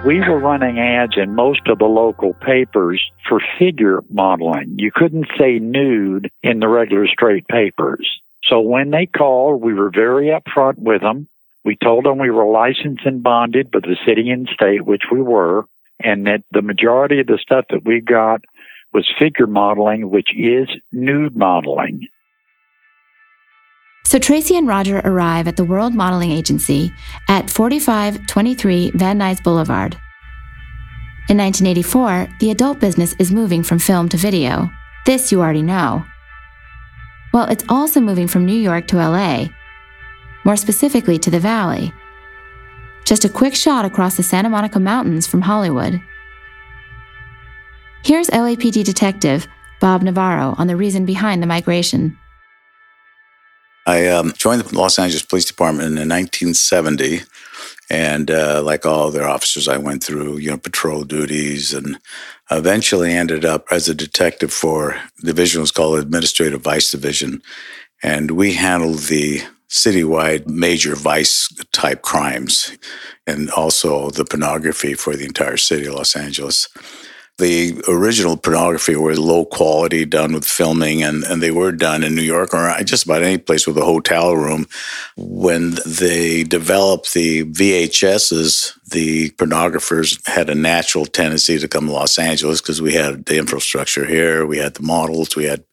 we 0.06 0.20
were 0.20 0.38
running 0.38 0.78
ads 0.78 1.14
in 1.16 1.34
most 1.34 1.62
of 1.66 1.80
the 1.80 1.86
local 1.86 2.34
papers 2.34 3.02
for 3.28 3.40
figure 3.58 4.04
modeling. 4.08 4.76
You 4.78 4.92
couldn't 4.94 5.26
say 5.36 5.58
nude 5.58 6.30
in 6.44 6.60
the 6.60 6.68
regular 6.68 7.08
straight 7.08 7.48
papers. 7.48 8.08
So 8.44 8.60
when 8.60 8.92
they 8.92 9.06
called, 9.06 9.62
we 9.62 9.74
were 9.74 9.90
very 9.90 10.26
upfront 10.26 10.78
with 10.78 11.00
them. 11.00 11.26
We 11.64 11.76
told 11.82 12.04
them 12.04 12.18
we 12.18 12.30
were 12.30 12.46
licensed 12.46 13.04
and 13.04 13.20
bonded 13.20 13.72
by 13.72 13.80
the 13.80 13.96
city 14.06 14.30
and 14.30 14.48
state, 14.48 14.84
which 14.84 15.04
we 15.10 15.20
were, 15.20 15.64
and 15.98 16.28
that 16.28 16.44
the 16.52 16.62
majority 16.62 17.18
of 17.18 17.26
the 17.26 17.38
stuff 17.42 17.64
that 17.70 17.84
we 17.84 18.00
got 18.00 18.44
was 18.94 19.06
figure 19.18 19.48
modeling, 19.48 20.08
which 20.08 20.30
is 20.34 20.68
nude 20.92 21.36
modeling. 21.36 22.06
So 24.06 24.18
Tracy 24.18 24.56
and 24.56 24.68
Roger 24.68 25.00
arrive 25.00 25.48
at 25.48 25.56
the 25.56 25.64
World 25.64 25.92
Modeling 25.92 26.30
Agency 26.30 26.92
at 27.28 27.50
4523 27.50 28.92
Van 28.94 29.18
Nuys 29.18 29.42
Boulevard. 29.42 29.94
In 31.28 31.38
1984, 31.38 32.28
the 32.38 32.50
adult 32.50 32.78
business 32.78 33.14
is 33.18 33.32
moving 33.32 33.62
from 33.62 33.78
film 33.78 34.08
to 34.10 34.16
video. 34.16 34.70
This 35.06 35.32
you 35.32 35.40
already 35.40 35.62
know. 35.62 36.04
Well, 37.32 37.48
it's 37.48 37.64
also 37.68 38.00
moving 38.00 38.28
from 38.28 38.46
New 38.46 38.54
York 38.54 38.86
to 38.88 38.96
LA, 38.96 39.46
more 40.44 40.56
specifically 40.56 41.18
to 41.18 41.30
the 41.30 41.40
Valley. 41.40 41.92
Just 43.04 43.24
a 43.24 43.28
quick 43.28 43.54
shot 43.54 43.84
across 43.84 44.16
the 44.16 44.22
Santa 44.22 44.48
Monica 44.48 44.78
Mountains 44.78 45.26
from 45.26 45.40
Hollywood. 45.40 46.00
Here's 48.04 48.28
LAPD 48.28 48.84
detective 48.84 49.48
Bob 49.80 50.02
Navarro 50.02 50.54
on 50.58 50.66
the 50.66 50.76
reason 50.76 51.06
behind 51.06 51.42
the 51.42 51.46
migration. 51.46 52.18
I 53.86 54.08
um, 54.08 54.34
joined 54.36 54.60
the 54.60 54.78
Los 54.78 54.98
Angeles 54.98 55.22
Police 55.22 55.46
Department 55.46 55.98
in 55.98 56.10
1970, 56.10 57.20
and 57.88 58.30
uh, 58.30 58.62
like 58.62 58.84
all 58.84 59.10
their 59.10 59.26
officers, 59.26 59.68
I 59.68 59.78
went 59.78 60.04
through 60.04 60.36
you 60.36 60.50
know 60.50 60.58
patrol 60.58 61.04
duties, 61.04 61.72
and 61.72 61.98
eventually 62.50 63.10
ended 63.10 63.46
up 63.46 63.68
as 63.70 63.88
a 63.88 63.94
detective 63.94 64.52
for 64.52 65.00
the 65.20 65.28
division 65.28 65.62
was 65.62 65.70
called 65.70 65.98
Administrative 65.98 66.60
Vice 66.60 66.90
Division, 66.90 67.40
and 68.02 68.32
we 68.32 68.52
handled 68.52 68.98
the 69.04 69.40
citywide 69.70 70.46
major 70.46 70.94
vice 70.94 71.48
type 71.72 72.02
crimes, 72.02 72.76
and 73.26 73.48
also 73.52 74.10
the 74.10 74.26
pornography 74.26 74.92
for 74.92 75.16
the 75.16 75.24
entire 75.24 75.56
city 75.56 75.86
of 75.86 75.94
Los 75.94 76.14
Angeles. 76.14 76.68
The 77.38 77.82
original 77.88 78.36
pornography 78.36 78.94
were 78.94 79.16
low 79.16 79.44
quality, 79.44 80.04
done 80.04 80.32
with 80.32 80.44
filming, 80.44 81.02
and, 81.02 81.24
and 81.24 81.42
they 81.42 81.50
were 81.50 81.72
done 81.72 82.04
in 82.04 82.14
New 82.14 82.22
York 82.22 82.54
or 82.54 82.72
just 82.84 83.04
about 83.04 83.22
any 83.22 83.38
place 83.38 83.66
with 83.66 83.76
a 83.76 83.84
hotel 83.84 84.36
room. 84.36 84.66
When 85.16 85.74
they 85.84 86.44
developed 86.44 87.12
the 87.12 87.44
VHSs, 87.44 88.78
the 88.88 89.30
pornographers 89.30 90.24
had 90.28 90.48
a 90.48 90.54
natural 90.54 91.06
tendency 91.06 91.58
to 91.58 91.66
come 91.66 91.86
to 91.86 91.92
Los 91.92 92.18
Angeles 92.18 92.60
because 92.60 92.80
we 92.80 92.94
had 92.94 93.26
the 93.26 93.36
infrastructure 93.36 94.06
here, 94.06 94.46
we 94.46 94.58
had 94.58 94.74
the 94.74 94.82
models, 94.82 95.34
we 95.34 95.44
had 95.44 95.64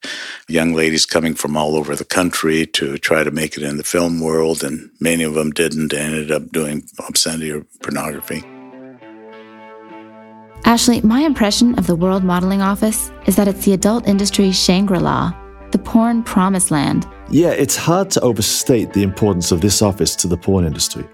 young 0.48 0.74
ladies 0.74 1.06
coming 1.06 1.36
from 1.36 1.56
all 1.56 1.76
over 1.76 1.96
the 1.96 2.06
country 2.06 2.66
to 2.66 2.98
try 2.98 3.24
to 3.24 3.30
make 3.30 3.56
it 3.56 3.64
in 3.64 3.78
the 3.78 3.84
film 3.84 4.20
world, 4.20 4.64
and 4.64 4.90
many 5.00 5.24
of 5.24 5.36
them 5.36 5.52
didn't. 5.52 5.90
They 5.90 6.00
ended 6.00 6.32
up 6.32 6.52
doing 6.52 6.88
obscenity 7.08 7.52
or 7.52 7.66
pornography. 7.84 8.44
Ashley, 10.66 11.02
my 11.02 11.22
impression 11.22 11.78
of 11.80 11.88
the 11.88 11.96
World 11.96 12.24
Modeling 12.24 12.62
Office 12.62 13.12
is 13.26 13.36
that 13.36 13.48
it's 13.48 13.66
the 13.66 13.74
adult 13.74 14.08
industry 14.08 14.52
Shangri 14.52 15.00
La, 15.00 15.34
the 15.72 15.80
porn 15.80 16.22
promised 16.24 16.70
land. 16.70 17.08
Yeah, 17.30 17.50
it's 17.50 17.76
hard 17.76 18.12
to 18.12 18.22
overstate 18.22 18.94
the 18.94 19.02
importance 19.04 19.52
of 19.52 19.62
this 19.62 19.82
office 19.82 20.16
to 20.18 20.28
the 20.28 20.38
porn 20.38 20.66
industry. 20.66 21.08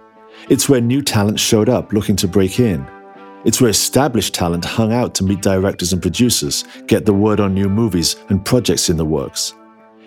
It's 0.50 0.68
where 0.68 0.82
new 0.82 1.02
talent 1.02 1.40
showed 1.40 1.70
up 1.70 1.94
looking 1.94 2.16
to 2.18 2.28
break 2.28 2.60
in. 2.60 2.86
It's 3.46 3.62
where 3.62 3.70
established 3.70 4.34
talent 4.34 4.66
hung 4.66 4.92
out 4.92 5.16
to 5.16 5.24
meet 5.24 5.42
directors 5.42 5.94
and 5.94 6.02
producers, 6.02 6.66
get 6.88 7.06
the 7.06 7.14
word 7.14 7.40
on 7.40 7.54
new 7.54 7.70
movies 7.70 8.18
and 8.30 8.44
projects 8.44 8.90
in 8.90 8.98
the 8.98 9.06
works. 9.06 9.54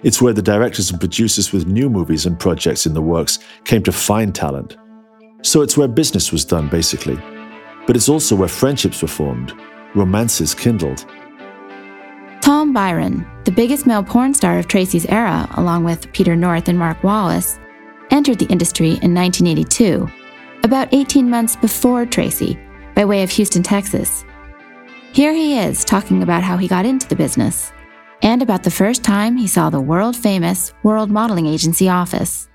It's 0.02 0.20
where 0.20 0.34
the 0.34 0.42
directors 0.42 0.90
and 0.90 1.00
producers 1.00 1.50
with 1.50 1.66
new 1.66 1.88
movies 1.88 2.26
and 2.26 2.38
projects 2.38 2.84
in 2.84 2.92
the 2.92 3.02
works 3.02 3.38
came 3.64 3.82
to 3.84 3.92
find 3.92 4.34
talent. 4.34 4.76
So 5.42 5.62
it's 5.62 5.78
where 5.78 5.88
business 5.88 6.30
was 6.30 6.44
done, 6.44 6.68
basically 6.68 7.18
but 7.90 7.96
it's 7.96 8.08
also 8.08 8.36
where 8.36 8.46
friendships 8.46 9.02
were 9.02 9.08
formed, 9.08 9.52
romances 9.96 10.54
kindled. 10.54 11.04
Tom 12.40 12.72
Byron, 12.72 13.26
the 13.42 13.50
biggest 13.50 13.84
male 13.84 14.04
porn 14.04 14.32
star 14.32 14.60
of 14.60 14.68
Tracy's 14.68 15.06
era, 15.06 15.48
along 15.56 15.82
with 15.82 16.12
Peter 16.12 16.36
North 16.36 16.68
and 16.68 16.78
Marc 16.78 17.00
Wallice, 17.00 17.58
entered 18.12 18.38
the 18.38 18.46
industry 18.46 18.90
in 19.02 19.12
1982, 19.12 20.08
about 20.62 20.86
18 20.94 21.28
months 21.28 21.56
before 21.56 22.06
Tracy, 22.06 22.56
by 22.94 23.04
way 23.04 23.24
of 23.24 23.30
Houston, 23.30 23.64
Texas. 23.64 24.24
Here 25.12 25.32
he 25.32 25.58
is 25.58 25.84
talking 25.84 26.22
about 26.22 26.44
how 26.44 26.56
he 26.56 26.68
got 26.68 26.86
into 26.86 27.08
the 27.08 27.16
business 27.16 27.72
and 28.22 28.40
about 28.40 28.62
the 28.62 28.70
first 28.70 29.02
time 29.02 29.36
he 29.36 29.48
saw 29.48 29.68
the 29.68 29.80
world 29.80 30.14
famous 30.14 30.74
World 30.84 31.10
Modeling 31.10 31.48
Agency 31.48 31.88
office. 31.88 32.49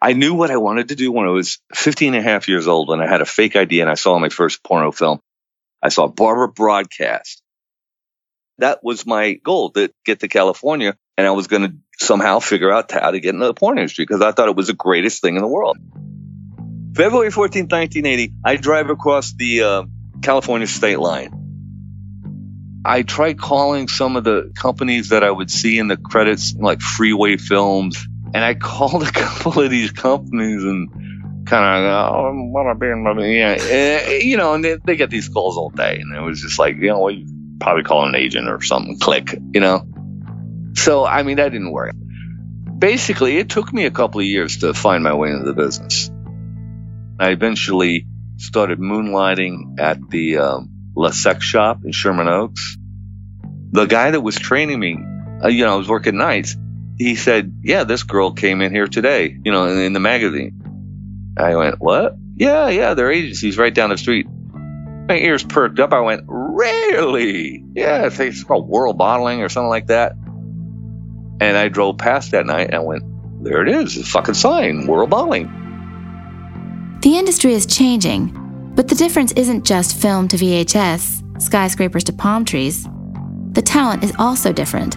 I 0.00 0.12
knew 0.12 0.34
what 0.34 0.50
I 0.50 0.58
wanted 0.58 0.88
to 0.88 0.94
do 0.94 1.10
when 1.10 1.26
I 1.26 1.30
was 1.30 1.58
15 1.74 2.14
and 2.14 2.24
a 2.24 2.28
half 2.28 2.48
years 2.48 2.68
old 2.68 2.88
when 2.88 3.00
I 3.00 3.08
had 3.08 3.20
a 3.20 3.26
fake 3.26 3.56
idea 3.56 3.82
and 3.82 3.90
I 3.90 3.94
saw 3.94 4.18
my 4.18 4.28
first 4.28 4.62
porno 4.62 4.92
film. 4.92 5.20
I 5.82 5.88
saw 5.88 6.06
Barbara 6.06 6.48
broadcast. 6.48 7.42
That 8.58 8.82
was 8.82 9.06
my 9.06 9.34
goal 9.34 9.70
to 9.70 9.92
get 10.04 10.20
to 10.20 10.28
California 10.28 10.96
and 11.16 11.26
I 11.26 11.32
was 11.32 11.48
going 11.48 11.62
to 11.62 11.74
somehow 11.98 12.38
figure 12.38 12.72
out 12.72 12.90
how 12.92 13.10
to 13.10 13.18
get 13.18 13.34
into 13.34 13.46
the 13.46 13.54
porn 13.54 13.78
industry 13.78 14.04
because 14.04 14.22
I 14.22 14.32
thought 14.32 14.48
it 14.48 14.56
was 14.56 14.68
the 14.68 14.72
greatest 14.72 15.20
thing 15.20 15.34
in 15.34 15.42
the 15.42 15.48
world. 15.48 15.78
February 16.94 17.30
14, 17.30 17.64
1980, 17.64 18.34
I 18.44 18.56
drive 18.56 18.90
across 18.90 19.32
the 19.32 19.62
uh, 19.62 19.82
California 20.22 20.66
state 20.66 20.98
line. 20.98 21.32
I 22.84 23.02
tried 23.02 23.38
calling 23.38 23.88
some 23.88 24.16
of 24.16 24.24
the 24.24 24.52
companies 24.56 25.10
that 25.10 25.22
I 25.22 25.30
would 25.30 25.50
see 25.50 25.78
in 25.78 25.88
the 25.88 25.96
credits, 25.96 26.54
like 26.54 26.80
Freeway 26.80 27.36
Films, 27.36 28.06
and 28.34 28.44
I 28.44 28.54
called 28.60 29.02
a 29.02 29.10
couple 29.10 29.62
of 29.62 29.70
these 29.70 29.92
companies 29.92 30.64
and 30.64 31.46
kind 31.46 31.86
of, 31.86 32.14
oh, 32.14 32.32
what 32.50 32.66
I 32.66 32.74
being, 32.74 33.04
yeah, 33.04 33.56
eh, 33.58 34.18
you 34.18 34.36
know, 34.36 34.54
and 34.54 34.64
they, 34.64 34.76
they 34.84 34.96
get 34.96 35.10
these 35.10 35.28
calls 35.28 35.56
all 35.56 35.70
day. 35.70 35.98
And 36.00 36.14
it 36.14 36.20
was 36.20 36.42
just 36.42 36.58
like, 36.58 36.76
you 36.76 36.88
know, 36.88 37.08
you 37.08 37.26
probably 37.58 37.84
call 37.84 38.06
an 38.06 38.14
agent 38.14 38.48
or 38.48 38.60
something, 38.60 38.98
click, 39.00 39.34
you 39.54 39.60
know? 39.60 39.86
So, 40.74 41.04
I 41.04 41.22
mean, 41.22 41.36
that 41.36 41.50
didn't 41.50 41.72
work. 41.72 41.94
Basically, 42.78 43.38
it 43.38 43.48
took 43.48 43.72
me 43.72 43.86
a 43.86 43.90
couple 43.90 44.20
of 44.20 44.26
years 44.26 44.58
to 44.58 44.74
find 44.74 45.02
my 45.02 45.14
way 45.14 45.30
into 45.30 45.44
the 45.44 45.54
business. 45.54 46.10
I 47.18 47.30
eventually 47.30 48.06
started 48.36 48.78
moonlighting 48.78 49.80
at 49.80 49.98
the 50.08 50.38
um, 50.38 50.70
La 50.94 51.10
Sex 51.10 51.44
Shop 51.44 51.80
in 51.84 51.90
Sherman 51.90 52.28
Oaks. 52.28 52.76
The 53.70 53.86
guy 53.86 54.12
that 54.12 54.20
was 54.20 54.36
training 54.36 54.78
me, 54.78 54.96
uh, 55.42 55.48
you 55.48 55.64
know, 55.64 55.74
I 55.74 55.76
was 55.76 55.88
working 55.88 56.16
nights 56.16 56.56
he 56.98 57.14
said, 57.14 57.60
Yeah, 57.62 57.84
this 57.84 58.02
girl 58.02 58.32
came 58.32 58.60
in 58.60 58.72
here 58.72 58.86
today, 58.86 59.36
you 59.44 59.52
know, 59.52 59.66
in, 59.66 59.78
in 59.78 59.92
the 59.92 60.00
magazine. 60.00 61.34
I 61.38 61.54
went, 61.54 61.80
What? 61.80 62.16
Yeah, 62.36 62.68
yeah, 62.68 62.94
their 62.94 63.10
agency's 63.10 63.56
right 63.56 63.74
down 63.74 63.90
the 63.90 63.98
street. 63.98 64.26
My 65.08 65.16
ears 65.16 65.42
perked 65.42 65.80
up. 65.80 65.92
I 65.92 66.00
went, 66.00 66.24
Really? 66.26 67.64
Yeah, 67.74 68.10
it's 68.12 68.44
called 68.44 68.68
World 68.68 68.98
Modeling 68.98 69.42
or 69.42 69.48
something 69.48 69.70
like 69.70 69.86
that. 69.86 70.12
And 71.40 71.56
I 71.56 71.68
drove 71.68 71.98
past 71.98 72.32
that 72.32 72.46
night 72.46 72.70
and 72.72 72.84
went, 72.84 73.04
There 73.44 73.62
it 73.62 73.68
is, 73.68 73.96
a 73.96 74.02
fucking 74.02 74.34
sign, 74.34 74.86
World 74.86 75.10
Modeling. 75.10 75.54
The 77.00 77.16
industry 77.16 77.52
is 77.52 77.64
changing, 77.64 78.72
but 78.74 78.88
the 78.88 78.96
difference 78.96 79.30
isn't 79.32 79.64
just 79.64 79.96
film 79.96 80.26
to 80.28 80.36
VHS, 80.36 81.40
skyscrapers 81.40 82.02
to 82.04 82.12
palm 82.12 82.44
trees. 82.44 82.88
The 83.52 83.62
talent 83.62 84.02
is 84.02 84.12
also 84.18 84.52
different 84.52 84.96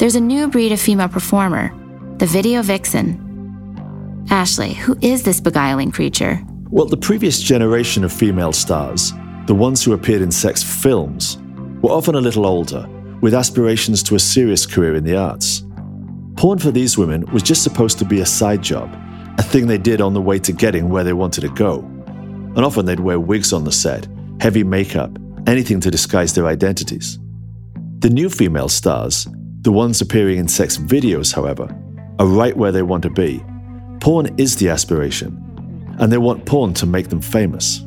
there's 0.00 0.16
a 0.16 0.20
new 0.20 0.48
breed 0.48 0.72
of 0.72 0.80
female 0.80 1.10
performer, 1.10 1.70
the 2.16 2.24
video 2.24 2.62
vixen. 2.62 4.24
Ashley, 4.30 4.72
who 4.72 4.96
is 5.02 5.24
this 5.24 5.42
beguiling 5.42 5.90
creature? 5.90 6.42
Well, 6.70 6.86
the 6.86 6.96
previous 6.96 7.38
generation 7.38 8.02
of 8.02 8.10
female 8.10 8.54
stars, 8.54 9.12
the 9.44 9.54
ones 9.54 9.84
who 9.84 9.92
appeared 9.92 10.22
in 10.22 10.32
sex 10.32 10.62
films, 10.62 11.36
were 11.82 11.90
often 11.90 12.14
a 12.14 12.20
little 12.20 12.46
older, 12.46 12.88
with 13.20 13.34
aspirations 13.34 14.02
to 14.04 14.14
a 14.14 14.18
serious 14.18 14.64
career 14.64 14.94
in 14.94 15.04
the 15.04 15.18
arts. 15.18 15.64
Porn 16.36 16.58
for 16.58 16.70
these 16.70 16.96
women 16.96 17.26
was 17.30 17.42
just 17.42 17.62
supposed 17.62 17.98
to 17.98 18.06
be 18.06 18.20
a 18.20 18.26
side 18.26 18.62
job, 18.62 18.88
a 19.36 19.42
thing 19.42 19.66
they 19.66 19.76
did 19.76 20.00
on 20.00 20.14
the 20.14 20.22
way 20.22 20.38
to 20.38 20.52
getting 20.52 20.88
where 20.88 21.04
they 21.04 21.12
wanted 21.12 21.42
to 21.42 21.50
go. 21.50 21.80
And 22.56 22.60
often 22.60 22.86
they'd 22.86 23.00
wear 23.00 23.20
wigs 23.20 23.52
on 23.52 23.64
the 23.64 23.72
set, 23.72 24.08
heavy 24.40 24.64
makeup, 24.64 25.10
anything 25.46 25.78
to 25.80 25.90
disguise 25.90 26.32
their 26.32 26.46
identities. 26.46 27.18
The 27.98 28.08
new 28.08 28.30
female 28.30 28.70
stars, 28.70 29.28
the 29.62 29.72
ones 29.72 30.00
appearing 30.00 30.38
in 30.38 30.48
sex 30.48 30.78
videos, 30.78 31.34
however, 31.34 31.68
are 32.18 32.26
right 32.26 32.56
where 32.56 32.72
they 32.72 32.82
want 32.82 33.02
to 33.02 33.10
be. 33.10 33.44
Porn 34.00 34.34
is 34.38 34.56
the 34.56 34.70
aspiration, 34.70 35.36
and 35.98 36.10
they 36.10 36.16
want 36.16 36.46
porn 36.46 36.72
to 36.74 36.86
make 36.86 37.08
them 37.08 37.20
famous. 37.20 37.82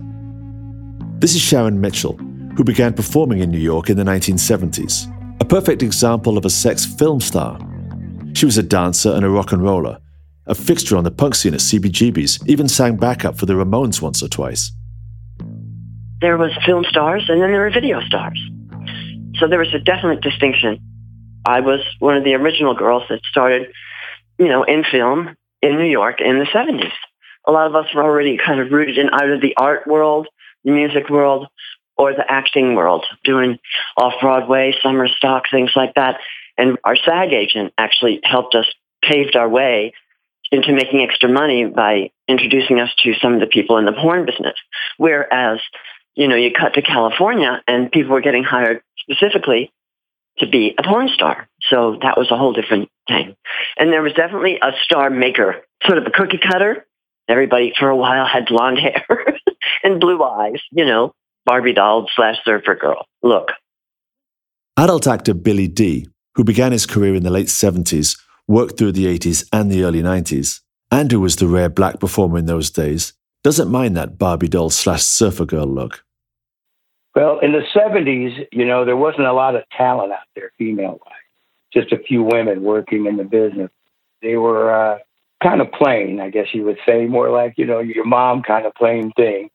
This 1.17 1.33
is 1.33 1.41
Sharon 1.41 1.81
Mitchell, 1.81 2.15
who 2.55 2.63
began 2.63 2.93
performing 2.93 3.39
in 3.39 3.49
New 3.49 3.57
York 3.57 3.89
in 3.89 3.97
the 3.97 4.03
1970s, 4.03 5.09
a 5.41 5.45
perfect 5.45 5.81
example 5.81 6.37
of 6.37 6.45
a 6.45 6.49
sex 6.49 6.85
film 6.85 7.19
star. 7.19 7.59
She 8.35 8.45
was 8.45 8.59
a 8.59 8.63
dancer 8.63 9.11
and 9.11 9.25
a 9.25 9.29
rock 9.29 9.51
and 9.51 9.63
roller, 9.63 9.97
a 10.45 10.53
fixture 10.53 10.95
on 10.95 11.03
the 11.03 11.11
punk 11.11 11.33
scene 11.33 11.55
at 11.55 11.59
CBGB's, 11.59 12.47
even 12.47 12.67
sang 12.67 12.97
backup 12.97 13.35
for 13.35 13.47
the 13.47 13.53
Ramones 13.53 13.99
once 13.99 14.21
or 14.21 14.27
twice. 14.27 14.71
There 16.21 16.37
was 16.37 16.51
film 16.67 16.85
stars 16.87 17.25
and 17.29 17.41
then 17.41 17.49
there 17.49 17.61
were 17.61 17.71
video 17.71 17.99
stars. 18.01 18.39
So 19.37 19.47
there 19.47 19.59
was 19.59 19.73
a 19.73 19.79
definite 19.79 20.21
distinction 20.21 20.79
I 21.45 21.59
was 21.59 21.81
one 21.99 22.17
of 22.17 22.23
the 22.23 22.35
original 22.35 22.73
girls 22.73 23.03
that 23.09 23.21
started, 23.29 23.71
you 24.37 24.47
know, 24.47 24.63
in 24.63 24.83
film 24.83 25.35
in 25.61 25.77
New 25.77 25.89
York 25.89 26.21
in 26.21 26.39
the 26.39 26.45
70s. 26.45 26.91
A 27.45 27.51
lot 27.51 27.67
of 27.67 27.75
us 27.75 27.93
were 27.93 28.03
already 28.03 28.37
kind 28.37 28.59
of 28.59 28.71
rooted 28.71 28.97
in 28.97 29.09
either 29.09 29.39
the 29.39 29.55
art 29.57 29.85
world, 29.87 30.27
the 30.63 30.71
music 30.71 31.09
world, 31.09 31.47
or 31.97 32.13
the 32.13 32.29
acting 32.29 32.75
world, 32.75 33.05
doing 33.23 33.59
off-Broadway, 33.97 34.73
summer 34.81 35.07
stock, 35.07 35.43
things 35.51 35.71
like 35.75 35.93
that. 35.95 36.19
And 36.57 36.77
our 36.83 36.95
SAG 36.95 37.33
agent 37.33 37.73
actually 37.77 38.21
helped 38.23 38.55
us 38.55 38.65
paved 39.03 39.35
our 39.35 39.49
way 39.49 39.93
into 40.51 40.71
making 40.71 41.01
extra 41.01 41.29
money 41.29 41.65
by 41.65 42.11
introducing 42.27 42.79
us 42.79 42.91
to 43.03 43.13
some 43.15 43.33
of 43.33 43.39
the 43.39 43.47
people 43.47 43.77
in 43.77 43.85
the 43.85 43.91
porn 43.91 44.25
business. 44.25 44.55
Whereas, 44.97 45.59
you 46.15 46.27
know, 46.27 46.35
you 46.35 46.51
cut 46.51 46.75
to 46.75 46.81
California 46.81 47.61
and 47.67 47.91
people 47.91 48.13
were 48.13 48.21
getting 48.21 48.43
hired 48.43 48.81
specifically 48.99 49.71
to 50.43 50.49
be 50.49 50.75
a 50.77 50.83
porn 50.83 51.09
star. 51.09 51.47
So 51.69 51.97
that 52.01 52.17
was 52.17 52.31
a 52.31 52.37
whole 52.37 52.53
different 52.53 52.89
thing. 53.07 53.35
And 53.77 53.91
there 53.91 54.01
was 54.01 54.13
definitely 54.13 54.59
a 54.61 54.71
star 54.83 55.09
maker, 55.09 55.61
sort 55.85 55.97
of 55.97 56.05
a 56.05 56.11
cookie 56.11 56.39
cutter. 56.39 56.85
Everybody 57.27 57.73
for 57.77 57.89
a 57.89 57.95
while 57.95 58.25
had 58.27 58.47
blonde 58.47 58.79
hair 58.79 59.05
and 59.83 59.99
blue 59.99 60.21
eyes, 60.21 60.61
you 60.71 60.85
know, 60.85 61.13
Barbie 61.45 61.73
doll 61.73 62.07
slash 62.15 62.37
surfer 62.43 62.75
girl 62.75 63.05
look. 63.21 63.51
Adult 64.77 65.07
actor 65.07 65.33
Billy 65.33 65.67
Dee, 65.67 66.07
who 66.35 66.43
began 66.43 66.71
his 66.71 66.85
career 66.85 67.15
in 67.15 67.23
the 67.23 67.29
late 67.29 67.47
70s, 67.47 68.19
worked 68.47 68.77
through 68.77 68.91
the 68.91 69.05
80s 69.05 69.47
and 69.53 69.71
the 69.71 69.83
early 69.83 70.01
90s, 70.01 70.61
and 70.91 71.11
who 71.11 71.19
was 71.19 71.37
the 71.37 71.47
rare 71.47 71.69
black 71.69 71.99
performer 71.99 72.39
in 72.39 72.45
those 72.45 72.69
days, 72.69 73.13
doesn't 73.43 73.71
mind 73.71 73.95
that 73.95 74.17
Barbie 74.17 74.47
doll 74.47 74.69
slash 74.69 75.03
surfer 75.03 75.45
girl 75.45 75.67
look. 75.67 76.03
Well, 77.15 77.39
in 77.39 77.51
the 77.51 77.61
70s, 77.75 78.47
you 78.51 78.65
know, 78.65 78.85
there 78.85 78.97
wasn't 78.97 79.27
a 79.27 79.33
lot 79.33 79.55
of 79.55 79.63
talent 79.77 80.11
out 80.11 80.19
there, 80.35 80.51
female 80.57 80.99
wise. 81.05 81.13
Just 81.71 81.91
a 81.91 81.99
few 81.99 82.23
women 82.23 82.63
working 82.63 83.05
in 83.05 83.17
the 83.17 83.23
business. 83.23 83.69
They 84.21 84.35
were 84.35 84.73
uh, 84.73 84.99
kind 85.41 85.61
of 85.61 85.71
plain, 85.71 86.19
I 86.19 86.29
guess 86.29 86.47
you 86.53 86.63
would 86.63 86.79
say, 86.85 87.05
more 87.05 87.29
like, 87.29 87.53
you 87.57 87.65
know, 87.65 87.79
your 87.79 88.05
mom 88.05 88.41
kind 88.41 88.65
of 88.65 88.73
plain 88.75 89.11
thing. 89.15 89.49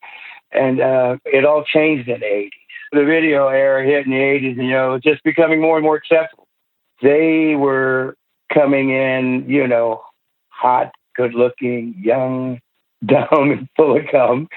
And 0.52 0.80
uh, 0.80 1.16
it 1.24 1.44
all 1.44 1.64
changed 1.64 2.08
in 2.08 2.20
the 2.20 2.26
80s. 2.26 2.50
the 2.92 3.04
video 3.04 3.48
era 3.48 3.84
hit 3.84 4.06
in 4.06 4.12
the 4.12 4.18
80s, 4.18 4.56
you 4.56 4.70
know, 4.70 4.98
just 5.02 5.22
becoming 5.24 5.60
more 5.60 5.76
and 5.76 5.84
more 5.84 5.96
acceptable. 5.96 6.46
They 7.02 7.54
were 7.56 8.16
coming 8.52 8.90
in, 8.90 9.44
you 9.48 9.66
know, 9.66 10.02
hot, 10.48 10.92
good 11.16 11.34
looking, 11.34 11.94
young, 11.98 12.60
dumb, 13.04 13.50
and 13.50 13.68
full 13.76 13.96
of 13.96 14.04
cum. 14.10 14.48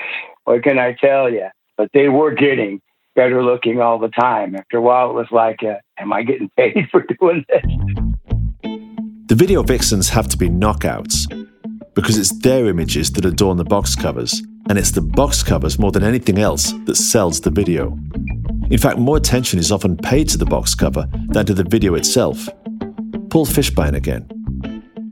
What 0.43 0.63
can 0.63 0.77
I 0.77 0.93
tell 0.93 1.31
you? 1.31 1.47
But 1.77 1.89
they 1.93 2.09
were 2.09 2.31
getting 2.31 2.81
better 3.15 3.43
looking 3.43 3.81
all 3.81 3.99
the 3.99 4.09
time. 4.09 4.55
After 4.55 4.77
a 4.77 4.81
while, 4.81 5.09
it 5.09 5.13
was 5.13 5.27
like, 5.31 5.63
uh, 5.63 5.75
am 5.97 6.13
I 6.13 6.23
getting 6.23 6.49
paid 6.57 6.87
for 6.91 7.05
doing 7.19 7.45
this? 7.49 7.63
The 9.27 9.35
video 9.35 9.63
vixens 9.63 10.09
have 10.09 10.27
to 10.29 10.37
be 10.37 10.49
knockouts 10.49 11.27
because 11.93 12.17
it's 12.17 12.37
their 12.39 12.67
images 12.67 13.11
that 13.11 13.25
adorn 13.25 13.57
the 13.57 13.63
box 13.63 13.95
covers, 13.95 14.41
and 14.69 14.77
it's 14.77 14.91
the 14.91 15.01
box 15.01 15.43
covers 15.43 15.79
more 15.79 15.91
than 15.91 16.03
anything 16.03 16.39
else 16.39 16.73
that 16.85 16.95
sells 16.95 17.41
the 17.41 17.51
video. 17.51 17.97
In 18.69 18.77
fact, 18.77 18.97
more 18.97 19.17
attention 19.17 19.59
is 19.59 19.71
often 19.71 19.97
paid 19.97 20.29
to 20.29 20.37
the 20.37 20.45
box 20.45 20.75
cover 20.75 21.07
than 21.29 21.45
to 21.45 21.53
the 21.53 21.63
video 21.63 21.95
itself. 21.95 22.47
Paul 23.29 23.45
Fishbein 23.45 23.95
again 23.95 24.40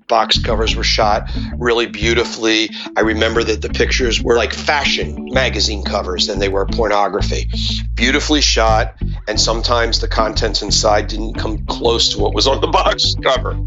box 0.10 0.40
covers 0.40 0.76
were 0.76 0.84
shot 0.84 1.32
really 1.58 1.86
beautifully. 1.86 2.72
I 2.98 3.02
remember 3.02 3.44
that 3.44 3.62
the 3.62 3.70
pictures 3.70 4.22
were 4.22 4.36
like 4.36 4.52
fashion 4.52 5.30
magazine 5.32 5.84
covers 5.84 6.28
than 6.28 6.40
they 6.40 6.50
were 6.50 6.66
pornography. 6.66 7.50
Beautifully 7.96 8.42
shot, 8.42 8.96
and 9.28 9.40
sometimes 9.40 10.02
the 10.02 10.10
contents 10.10 10.62
inside 10.62 11.08
didn't 11.08 11.36
come 11.36 11.66
close 11.66 12.10
to 12.10 12.20
what 12.20 12.34
was 12.34 12.48
on 12.48 12.60
the 12.60 12.68
box 12.68 13.16
cover. 13.24 13.58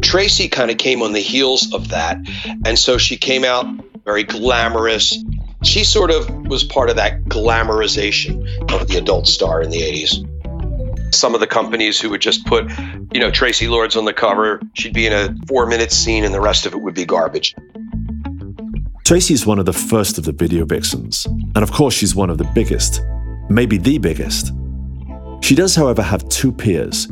Tracy 0.00 0.48
kind 0.48 0.70
of 0.70 0.78
came 0.78 1.02
on 1.02 1.12
the 1.12 1.20
heels 1.20 1.72
of 1.72 1.90
that, 1.90 2.18
and 2.64 2.76
so 2.76 2.98
she 2.98 3.16
came 3.16 3.44
out 3.44 3.66
very 4.04 4.24
glamorous. 4.24 5.22
She 5.62 5.84
sort 5.84 6.10
of 6.10 6.28
was 6.48 6.64
part 6.64 6.90
of 6.90 6.96
that 6.96 7.24
glamorization 7.24 8.72
of 8.72 8.88
the 8.88 8.96
adult 8.96 9.28
star 9.28 9.62
in 9.62 9.70
the 9.70 9.80
80s 9.80 10.31
some 11.14 11.34
of 11.34 11.40
the 11.40 11.46
companies 11.46 12.00
who 12.00 12.10
would 12.10 12.20
just 12.20 12.46
put, 12.46 12.70
you 13.12 13.20
know, 13.20 13.30
Tracy 13.30 13.68
Lords 13.68 13.96
on 13.96 14.04
the 14.04 14.12
cover. 14.12 14.60
She'd 14.74 14.94
be 14.94 15.06
in 15.06 15.12
a 15.12 15.34
four 15.46 15.66
minute 15.66 15.92
scene 15.92 16.24
and 16.24 16.34
the 16.34 16.40
rest 16.40 16.66
of 16.66 16.72
it 16.72 16.80
would 16.80 16.94
be 16.94 17.04
garbage. 17.04 17.54
Tracy 19.04 19.34
is 19.34 19.44
one 19.44 19.58
of 19.58 19.66
the 19.66 19.72
first 19.72 20.18
of 20.18 20.24
the 20.24 20.32
video 20.32 20.64
vixens. 20.64 21.26
And 21.26 21.58
of 21.58 21.72
course, 21.72 21.94
she's 21.94 22.14
one 22.14 22.30
of 22.30 22.38
the 22.38 22.50
biggest, 22.54 23.02
maybe 23.50 23.76
the 23.76 23.98
biggest. 23.98 24.52
She 25.42 25.54
does, 25.54 25.74
however, 25.74 26.02
have 26.02 26.28
two 26.28 26.52
peers 26.52 27.08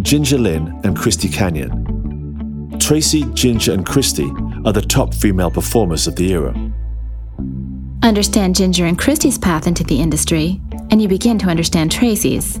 Ginger 0.00 0.38
Lynn 0.38 0.80
and 0.84 0.96
Christy 0.96 1.28
Canyon. 1.28 2.78
Tracy, 2.78 3.24
Ginger, 3.32 3.72
and 3.72 3.86
Christy 3.86 4.30
are 4.64 4.72
the 4.72 4.82
top 4.82 5.14
female 5.14 5.50
performers 5.50 6.06
of 6.06 6.16
the 6.16 6.32
era. 6.32 6.54
Understand 8.02 8.56
Ginger 8.56 8.86
and 8.86 8.98
Christy's 8.98 9.38
path 9.38 9.66
into 9.66 9.84
the 9.84 10.00
industry, 10.00 10.60
and 10.90 11.00
you 11.00 11.08
begin 11.08 11.38
to 11.38 11.46
understand 11.46 11.92
Tracy's. 11.92 12.60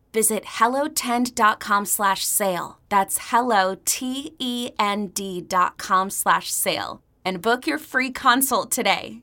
Visit 0.13 0.43
hellotend.com 0.43 1.85
slash 1.85 2.25
sale. 2.25 2.79
That's 2.89 3.17
hello, 3.31 3.77
T-E-N-D 3.85 5.41
dot 5.41 5.77
com 5.77 6.09
slash 6.09 6.51
sale. 6.51 7.01
And 7.23 7.41
book 7.41 7.67
your 7.67 7.77
free 7.77 8.11
consult 8.11 8.71
today. 8.71 9.21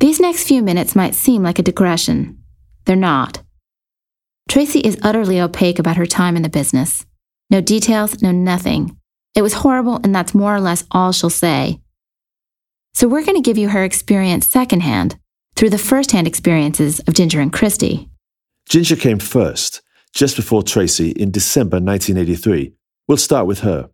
These 0.00 0.20
next 0.20 0.46
few 0.46 0.62
minutes 0.62 0.94
might 0.94 1.14
seem 1.14 1.42
like 1.42 1.58
a 1.58 1.62
digression. 1.62 2.42
They're 2.84 2.96
not. 2.96 3.40
Tracy 4.50 4.80
is 4.80 4.98
utterly 5.02 5.40
opaque 5.40 5.78
about 5.78 5.96
her 5.96 6.04
time 6.04 6.36
in 6.36 6.42
the 6.42 6.50
business. 6.50 7.06
No 7.48 7.60
details, 7.60 8.20
no 8.20 8.30
nothing. 8.30 8.98
It 9.34 9.42
was 9.42 9.54
horrible, 9.54 10.00
and 10.04 10.14
that's 10.14 10.34
more 10.34 10.54
or 10.54 10.60
less 10.60 10.84
all 10.90 11.12
she'll 11.12 11.30
say. 11.30 11.80
So 12.92 13.08
we're 13.08 13.24
going 13.24 13.36
to 13.36 13.48
give 13.48 13.58
you 13.58 13.70
her 13.70 13.82
experience 13.82 14.46
secondhand 14.46 15.16
through 15.56 15.70
the 15.70 15.78
first-hand 15.78 16.26
experiences 16.26 17.00
of 17.00 17.14
Ginger 17.14 17.40
and 17.40 17.52
Christy. 17.52 18.08
Ginger 18.68 18.96
came 18.96 19.18
first, 19.18 19.82
just 20.14 20.36
before 20.36 20.62
Tracy 20.62 21.10
in 21.10 21.30
December 21.30 21.76
1983. 21.76 22.72
We'll 23.08 23.18
start 23.18 23.46
with 23.46 23.60
her. 23.60 23.90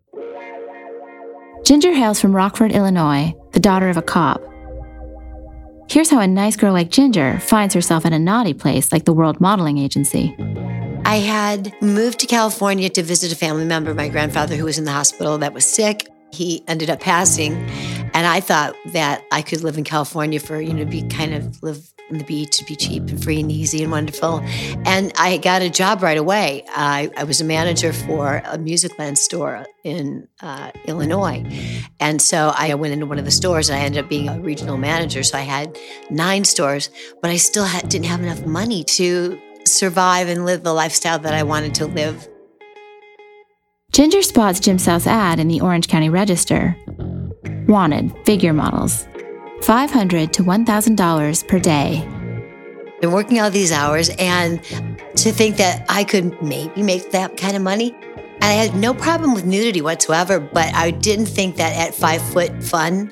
Ginger 1.65 1.93
hails 1.93 2.19
from 2.19 2.35
Rockford, 2.35 2.71
Illinois, 2.71 3.33
the 3.51 3.59
daughter 3.59 3.89
of 3.89 3.97
a 3.97 4.01
cop. 4.01 4.41
Here's 5.89 6.09
how 6.09 6.19
a 6.19 6.27
nice 6.27 6.55
girl 6.55 6.73
like 6.73 6.89
Ginger 6.89 7.39
finds 7.39 7.73
herself 7.73 8.05
in 8.05 8.13
a 8.13 8.19
naughty 8.19 8.53
place 8.53 8.91
like 8.91 9.05
the 9.05 9.13
World 9.13 9.41
Modeling 9.41 9.77
Agency. 9.77 10.35
I 11.03 11.17
had 11.17 11.73
moved 11.81 12.19
to 12.19 12.27
California 12.27 12.89
to 12.89 13.03
visit 13.03 13.31
a 13.33 13.35
family 13.35 13.65
member, 13.65 13.93
my 13.93 14.07
grandfather, 14.07 14.55
who 14.55 14.65
was 14.65 14.77
in 14.77 14.85
the 14.85 14.91
hospital 14.91 15.37
that 15.39 15.53
was 15.53 15.65
sick. 15.65 16.07
He 16.31 16.63
ended 16.67 16.89
up 16.89 17.01
passing, 17.01 17.67
and 18.13 18.27
I 18.27 18.39
thought 18.39 18.75
that 18.87 19.23
I 19.31 19.41
could 19.41 19.63
live 19.63 19.77
in 19.77 19.83
California 19.83 20.39
for, 20.39 20.59
you 20.61 20.73
know, 20.73 20.85
be 20.85 21.03
kind 21.03 21.33
of 21.33 21.61
live 21.63 21.91
on 22.11 22.17
the 22.17 22.23
beach, 22.23 22.61
be 22.67 22.75
cheap 22.75 23.03
and 23.03 23.23
free 23.23 23.39
and 23.39 23.51
easy 23.51 23.81
and 23.81 23.91
wonderful. 23.91 24.41
And 24.85 25.11
I 25.17 25.37
got 25.37 25.61
a 25.61 25.69
job 25.69 26.03
right 26.03 26.17
away. 26.17 26.65
I, 26.69 27.09
I 27.15 27.23
was 27.23 27.41
a 27.41 27.45
manager 27.45 27.93
for 27.93 28.41
a 28.45 28.57
Musicland 28.57 29.17
store 29.17 29.65
in 29.83 30.27
uh, 30.41 30.71
Illinois. 30.85 31.43
And 31.99 32.21
so 32.21 32.51
I 32.55 32.73
went 32.75 32.93
into 32.93 33.05
one 33.05 33.17
of 33.17 33.25
the 33.25 33.31
stores 33.31 33.69
and 33.69 33.79
I 33.79 33.83
ended 33.83 34.03
up 34.03 34.09
being 34.09 34.27
a 34.27 34.39
regional 34.39 34.77
manager. 34.77 35.23
So 35.23 35.37
I 35.37 35.41
had 35.41 35.77
nine 36.09 36.43
stores, 36.43 36.89
but 37.21 37.31
I 37.31 37.37
still 37.37 37.65
had, 37.65 37.87
didn't 37.89 38.07
have 38.07 38.21
enough 38.21 38.45
money 38.45 38.83
to 38.83 39.39
survive 39.65 40.27
and 40.27 40.45
live 40.45 40.63
the 40.63 40.73
lifestyle 40.73 41.19
that 41.19 41.33
I 41.33 41.43
wanted 41.43 41.75
to 41.75 41.85
live. 41.85 42.27
Ginger 43.91 44.21
spots 44.21 44.59
Jim 44.59 44.79
South's 44.79 45.07
ad 45.07 45.39
in 45.39 45.47
the 45.47 45.61
Orange 45.61 45.87
County 45.87 46.09
Register. 46.09 46.77
Wanted 47.67 48.13
figure 48.25 48.53
models. 48.53 49.07
500 49.63 50.33
to 50.33 50.43
$1,000 50.43 51.47
per 51.47 51.59
day. 51.59 52.07
Been 52.99 53.11
working 53.11 53.39
all 53.39 53.49
these 53.49 53.71
hours, 53.71 54.09
and 54.19 54.63
to 55.15 55.31
think 55.31 55.57
that 55.57 55.85
I 55.89 56.03
could 56.03 56.39
maybe 56.41 56.83
make 56.83 57.11
that 57.11 57.37
kind 57.37 57.55
of 57.55 57.61
money. 57.61 57.95
And 58.15 58.43
I 58.43 58.51
had 58.53 58.75
no 58.75 58.93
problem 58.93 59.33
with 59.33 59.45
nudity 59.45 59.81
whatsoever, 59.81 60.39
but 60.39 60.73
I 60.73 60.91
didn't 60.91 61.27
think 61.27 61.57
that 61.57 61.75
at 61.75 61.95
five 61.95 62.21
foot 62.21 62.63
fun, 62.63 63.11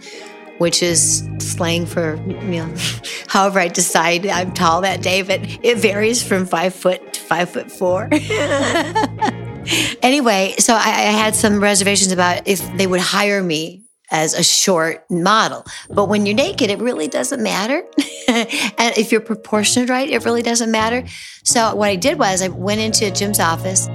which 0.58 0.84
is 0.84 1.28
slang 1.40 1.86
for, 1.86 2.16
you 2.28 2.62
know, 2.62 2.74
however 3.28 3.60
I 3.60 3.68
decide 3.68 4.28
I'm 4.28 4.54
tall 4.54 4.82
that 4.82 5.02
day, 5.02 5.22
but 5.22 5.40
it 5.64 5.78
varies 5.78 6.22
from 6.22 6.46
five 6.46 6.74
foot 6.76 7.14
to 7.14 7.22
five 7.22 7.50
foot 7.50 7.72
four. 7.72 8.10
anyway, 10.02 10.56
so 10.60 10.74
I, 10.74 10.90
I 10.90 11.12
had 11.12 11.36
some 11.36 11.62
reservations 11.62 12.12
about 12.12 12.48
if 12.48 12.76
they 12.78 12.88
would 12.88 13.02
hire 13.02 13.44
me 13.44 13.79
as 14.12 14.34
a 14.34 14.44
short 14.44 15.06
model. 15.10 15.66
But 15.90 16.06
when 16.06 16.26
you're 16.26 16.36
naked, 16.36 16.70
it 16.70 16.80
really 16.80 17.08
doesn't 17.08 17.42
matter. 17.42 17.84
and 18.28 18.98
if 18.98 19.12
you're 19.12 19.22
proportioned 19.22 19.90
right, 19.90 20.10
it 20.10 20.26
really 20.26 20.42
doesn't 20.42 20.72
matter. 20.72 21.06
So 21.44 21.76
what 21.76 21.90
I 21.90 21.96
did 21.96 22.20
was 22.20 22.42
I 22.42 22.48
went 22.48 22.82
into 22.82 23.12
Jim's 23.12 23.40
office. 23.40 23.88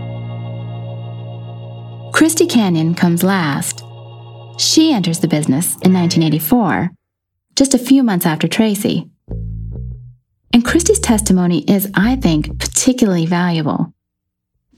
Christy 2.14 2.46
Canyon 2.46 2.94
comes 2.94 3.22
last. 3.22 3.83
She 4.59 4.92
enters 4.92 5.18
the 5.18 5.29
business 5.29 5.66
in 5.83 5.92
1984, 5.92 6.90
just 7.57 7.74
a 7.74 7.79
few 7.79 8.05
months 8.05 8.24
after 8.24 8.46
Tracy. 8.46 9.11
And 10.53 10.64
Christy's 10.64 11.00
testimony 11.00 11.64
is, 11.68 11.90
I 11.94 12.14
think, 12.14 12.61
particularly 12.61 13.27
valuable. 13.27 13.92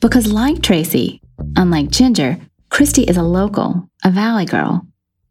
Because, 0.00 0.32
like 0.32 0.62
Tracy, 0.62 1.20
unlike 1.56 1.90
Ginger, 1.90 2.38
Christy 2.70 3.02
is 3.02 3.18
a 3.18 3.22
local, 3.22 3.90
a 4.02 4.10
valley 4.10 4.46
girl. 4.46 4.86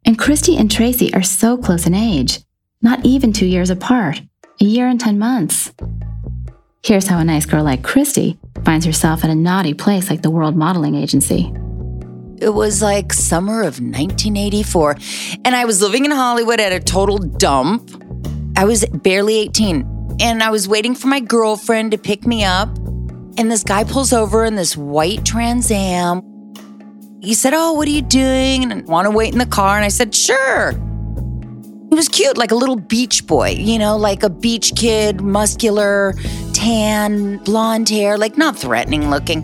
And 0.06 0.20
Christy 0.20 0.56
and 0.56 0.70
Tracy 0.70 1.12
are 1.16 1.24
so 1.24 1.58
close 1.58 1.88
in 1.88 1.96
age, 1.96 2.42
not 2.82 3.04
even 3.04 3.34
two 3.34 3.48
years 3.48 3.72
apart, 3.72 4.22
a 4.62 4.64
year 4.64 4.88
and 4.88 5.00
10 5.00 5.18
months. 5.18 5.74
Here's 6.84 7.08
how 7.08 7.18
a 7.18 7.24
nice 7.24 7.48
girl 7.48 7.64
like 7.64 7.82
Christy 7.82 8.38
finds 8.64 8.86
herself 8.86 9.24
at 9.24 9.32
a 9.32 9.36
naughty 9.36 9.74
place 9.74 10.12
like 10.12 10.22
the 10.22 10.30
World 10.30 10.56
Modeling 10.56 10.94
Agency. 10.94 11.52
It 12.38 12.54
was 12.54 12.84
like 12.84 13.14
summer 13.14 13.62
of 13.62 13.80
1984, 13.80 14.98
and 15.44 15.56
I 15.56 15.66
was 15.66 15.82
living 15.82 16.06
in 16.06 16.12
Hollywood 16.12 16.60
at 16.60 16.72
a 16.72 16.80
total 16.80 17.18
dump. 17.18 17.90
I 18.56 18.66
was 18.66 18.86
barely 18.86 19.40
18, 19.40 20.18
and 20.20 20.44
I 20.44 20.52
was 20.52 20.68
waiting 20.68 20.94
for 20.94 21.08
my 21.08 21.20
girlfriend 21.20 21.92
to 21.92 21.98
pick 21.98 22.28
me 22.28 22.44
up. 22.44 22.70
And 23.38 23.52
this 23.52 23.64
guy 23.64 23.84
pulls 23.84 24.14
over 24.14 24.46
in 24.46 24.56
this 24.56 24.78
white 24.78 25.26
Trans 25.26 25.72
Am. 25.72 26.35
He 27.26 27.34
said, 27.34 27.56
Oh, 27.56 27.74
what 27.74 27.88
are 27.88 27.92
you 27.92 28.04
doing? 28.04 28.72
And 28.72 28.86
want 28.88 29.06
to 29.06 29.12
wait 29.12 29.34
in 29.34 29.40
the 29.40 29.48
car? 29.48 29.78
And 29.78 29.84
I 29.84 29.88
said, 29.88 30.14
Sure. 30.14 30.74
He 31.90 31.96
was 31.96 32.08
cute, 32.08 32.38
like 32.38 32.52
a 32.52 32.56
little 32.56 32.76
beach 32.76 33.26
boy, 33.26 33.50
you 33.58 33.80
know, 33.80 33.98
like 33.98 34.22
a 34.22 34.30
beach 34.30 34.74
kid, 34.76 35.22
muscular, 35.22 36.14
tan, 36.54 37.38
blonde 37.38 37.90
hair, 37.90 38.18
like 38.18 38.38
not 38.38 38.56
threatening 38.58 39.10
looking. 39.10 39.44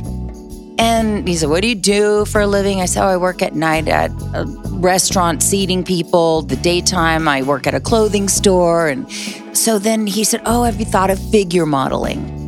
And 0.78 1.28
he 1.28 1.36
said, 1.36 1.50
What 1.50 1.64
do 1.64 1.70
you 1.70 1.76
do 1.76 2.26
for 2.26 2.42
a 2.42 2.48
living? 2.48 2.82
I 2.82 2.86
said, 2.86 3.04
Oh, 3.04 3.08
I 3.08 3.18
work 3.18 3.42
at 3.42 3.56
night 3.56 3.88
at 3.88 4.12
a 4.36 4.46
restaurant 4.74 5.42
seating 5.42 5.84
people. 5.84 6.44
The 6.44 6.58
daytime, 6.58 7.28
I 7.28 7.42
work 7.42 7.66
at 7.66 7.74
a 7.74 7.80
clothing 7.80 8.30
store. 8.30 8.90
And 8.90 9.12
so 9.58 9.80
then 9.80 10.06
he 10.06 10.24
said, 10.24 10.42
Oh, 10.46 10.64
have 10.64 10.80
you 10.80 10.86
thought 10.86 11.10
of 11.10 11.18
figure 11.32 11.66
modeling? 11.66 12.41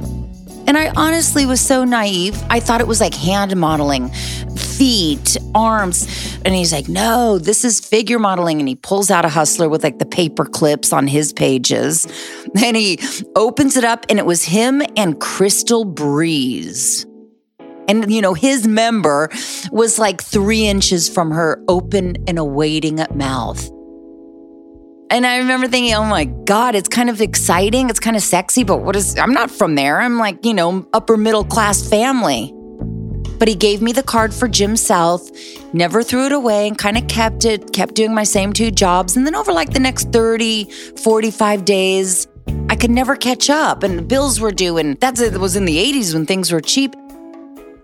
And 0.66 0.78
I 0.78 0.92
honestly 0.96 1.46
was 1.46 1.60
so 1.60 1.84
naive. 1.84 2.42
I 2.50 2.60
thought 2.60 2.82
it 2.82 2.88
was 2.88 3.02
like 3.02 3.14
hand 3.14 3.56
modeling, 3.56 4.10
feet, 4.56 5.38
arms. 5.54 6.08
And 6.46 6.56
he's 6.56 6.72
like, 6.72 6.88
no, 6.88 7.38
this 7.38 7.66
is 7.66 7.80
figure 7.80 8.20
modeling. 8.20 8.60
And 8.60 8.68
he 8.68 8.76
pulls 8.76 9.12
out 9.12 9.26
a 9.26 9.30
hustler 9.30 9.68
with 9.70 9.84
like 9.84 10.00
the 10.00 10.06
paper 10.06 10.46
clips 10.46 10.94
on 10.94 11.08
his 11.08 11.34
pages. 11.34 12.08
And 12.64 12.78
he 12.78 13.00
opens 13.36 13.76
it 13.78 13.84
up, 13.84 14.06
and 14.10 14.20
it 14.20 14.26
was 14.26 14.44
him 14.44 14.84
and 14.96 15.20
Crystal 15.20 15.86
Breeze. 15.86 17.06
And, 17.88 18.12
you 18.12 18.22
know, 18.22 18.34
his 18.34 18.68
member 18.68 19.30
was 19.72 19.98
like 20.00 20.22
three 20.22 20.68
inches 20.68 21.10
from 21.10 21.32
her 21.32 21.62
open 21.68 22.16
and 22.28 22.38
awaiting 22.38 23.00
mouth. 23.16 23.70
And 25.14 25.28
I 25.28 25.38
remember 25.38 25.68
thinking, 25.68 25.94
oh 25.94 26.06
my 26.06 26.26
God, 26.26 26.74
it's 26.74 26.90
kind 26.90 27.08
of 27.08 27.22
exciting. 27.22 27.92
It's 27.92 28.00
kind 28.00 28.16
of 28.16 28.24
sexy, 28.24 28.64
but 28.64 28.78
what 28.78 28.96
is, 28.96 29.16
I'm 29.20 29.32
not 29.32 29.52
from 29.52 29.76
there. 29.76 30.02
I'm 30.02 30.18
like, 30.18 30.44
you 30.44 30.56
know, 30.56 30.88
upper 30.92 31.18
middle 31.18 31.44
class 31.44 31.88
family. 31.88 32.52
But 33.38 33.48
he 33.48 33.54
gave 33.54 33.80
me 33.80 33.92
the 33.92 34.02
card 34.02 34.34
for 34.34 34.48
Jim 34.48 34.76
South, 34.76 35.30
never 35.72 36.02
threw 36.02 36.26
it 36.26 36.32
away, 36.32 36.68
and 36.68 36.76
kind 36.76 36.98
of 36.98 37.08
kept 37.08 37.46
it, 37.46 37.74
kept 37.74 37.94
doing 37.94 38.16
my 38.16 38.24
same 38.24 38.54
two 38.54 38.72
jobs. 38.72 39.16
And 39.16 39.28
then 39.28 39.36
over 39.36 39.54
like 39.54 39.72
the 39.72 39.80
next 39.80 40.12
30, 40.12 40.72
45 41.04 41.64
days, 41.64 42.28
I 42.70 42.76
could 42.76 42.90
never 42.90 43.16
catch 43.16 43.52
up. 43.52 43.84
And 43.84 44.00
the 44.00 44.02
bills 44.02 44.40
were 44.40 44.52
due. 44.52 44.80
And 44.80 45.00
that's 45.00 45.22
it 45.22 45.40
was 45.40 45.56
in 45.56 45.66
the 45.66 45.78
80s 45.78 46.16
when 46.16 46.26
things 46.26 46.52
were 46.52 46.60
cheap. 46.60 46.96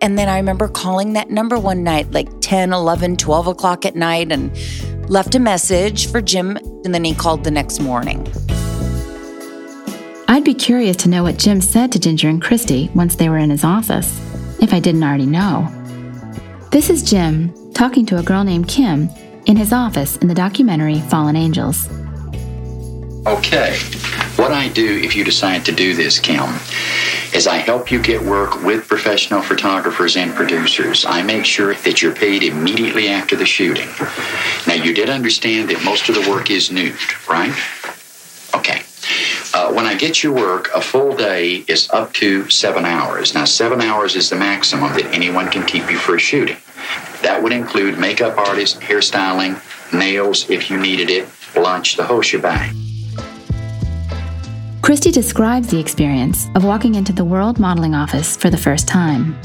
And 0.02 0.18
then 0.18 0.30
I 0.30 0.38
remember 0.38 0.68
calling 0.68 1.14
that 1.14 1.30
number 1.30 1.60
one 1.60 1.84
night, 1.84 2.12
like 2.12 2.30
10, 2.42 2.72
11, 2.72 3.18
12 3.18 3.48
o'clock 3.48 3.86
at 3.86 3.96
night, 3.96 4.32
and 4.32 4.52
left 5.10 5.36
a 5.36 5.40
message 5.40 6.10
for 6.10 6.22
Jim. 6.22 6.58
And 6.86 6.94
then 6.94 7.04
he 7.04 7.14
called 7.14 7.44
the 7.44 7.52
next 7.52 7.80
morning. 7.80 8.28
I'd 10.28 10.44
be 10.46 10.54
curious 10.54 10.96
to 10.98 11.10
know 11.10 11.24
what 11.24 11.38
Jim 11.38 11.60
said 11.60 11.92
to 11.92 12.00
Ginger 12.00 12.30
and 12.30 12.42
Christy 12.42 12.90
once 12.96 13.16
they 13.16 13.30
were 13.30 13.40
in 13.40 13.50
his 13.50 13.64
office, 13.64 14.20
if 14.62 14.74
I 14.74 14.80
didn't 14.80 15.04
already 15.04 15.26
know. 15.26 15.68
This 16.72 16.90
is 16.90 17.04
Jim 17.04 17.54
talking 17.74 18.06
to 18.06 18.20
a 18.20 18.24
girl 18.24 18.44
named 18.44 18.68
Kim 18.68 19.10
in 19.48 19.58
his 19.58 19.74
office 19.74 20.18
in 20.18 20.28
the 20.28 20.36
documentary 20.36 21.00
Fallen 21.02 21.36
Angels. 21.36 21.90
Okay, 23.26 23.78
what 24.40 24.54
I 24.54 24.70
do 24.70 24.98
if 24.98 25.18
you 25.18 25.26
decide 25.26 25.66
to 25.66 25.74
do 25.74 25.94
this, 25.94 26.18
Kim, 26.18 26.48
is 27.34 27.46
I 27.46 27.58
help 27.58 27.92
you 27.92 28.02
get 28.02 28.22
work 28.24 28.64
with 28.64 28.88
professional 28.88 29.42
photographers 29.42 30.16
and 30.16 30.34
producers. 30.34 31.06
I 31.06 31.22
make 31.22 31.44
sure 31.44 31.76
that 31.76 32.02
you're 32.02 32.16
paid 32.16 32.44
immediately 32.44 33.10
after 33.10 33.36
the 33.36 33.46
shooting. 33.46 33.90
Now, 34.66 34.82
you 34.82 34.94
did 34.94 35.10
understand 35.10 35.70
that 35.70 35.84
most 35.84 36.08
of 36.08 36.16
the 36.16 36.30
work 36.30 36.50
is 36.50 36.72
nude, 36.72 36.96
right? 37.30 37.54
Okay. 38.56 38.82
Uh, 39.54 39.74
when 39.74 39.86
I 39.86 39.96
get 39.96 40.24
your 40.24 40.34
work, 40.34 40.70
a 40.74 40.80
full 40.80 41.18
day 41.18 41.66
is 41.68 41.90
up 41.90 42.14
to 42.14 42.50
seven 42.50 42.86
hours. 42.86 43.34
Now, 43.34 43.44
seven 43.44 43.82
hours 43.82 44.16
is 44.16 44.30
the 44.30 44.38
maximum 44.38 44.94
that 44.94 45.14
anyone 45.14 45.50
can 45.50 45.66
keep 45.66 45.92
you 45.92 45.98
for 45.98 46.16
a 46.16 46.20
shooting. 46.20 46.58
That 47.24 47.44
would 47.44 47.52
include 47.52 48.00
makeup 48.00 48.38
artist, 48.38 48.80
hairstyling, 48.80 49.62
nails 49.94 50.50
if 50.50 50.70
you 50.70 50.80
needed 50.80 51.10
it, 51.10 51.28
lunch, 51.58 51.98
the 51.98 52.06
whole 52.06 52.22
shebang. 52.22 52.89
Christy 54.90 55.12
describes 55.12 55.68
the 55.68 55.80
experience 55.80 56.48
of 56.56 56.64
walking 56.64 56.96
into 56.96 57.14
the 57.14 57.24
World 57.24 57.60
Modeling 57.60 57.94
Office 57.94 58.36
for 58.36 58.50
the 58.50 58.58
first 58.58 58.88
time. 58.88 59.40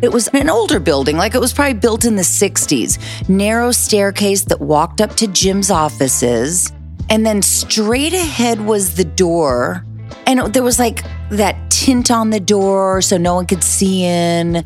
It 0.00 0.10
was 0.10 0.28
an 0.28 0.48
older 0.48 0.80
building, 0.80 1.18
like 1.18 1.34
it 1.34 1.38
was 1.38 1.52
probably 1.52 1.74
built 1.74 2.06
in 2.06 2.16
the 2.16 2.22
60s. 2.22 3.28
Narrow 3.28 3.72
staircase 3.72 4.44
that 4.44 4.58
walked 4.58 5.02
up 5.02 5.16
to 5.16 5.26
Jim's 5.26 5.70
offices. 5.70 6.72
And 7.10 7.26
then 7.26 7.42
straight 7.42 8.14
ahead 8.14 8.62
was 8.62 8.94
the 8.94 9.04
door. 9.04 9.84
And 10.26 10.40
there 10.54 10.62
was 10.62 10.78
like 10.78 11.04
that 11.28 11.70
tint 11.70 12.10
on 12.10 12.30
the 12.30 12.40
door 12.40 13.02
so 13.02 13.18
no 13.18 13.34
one 13.34 13.44
could 13.44 13.62
see 13.62 14.02
in. 14.02 14.64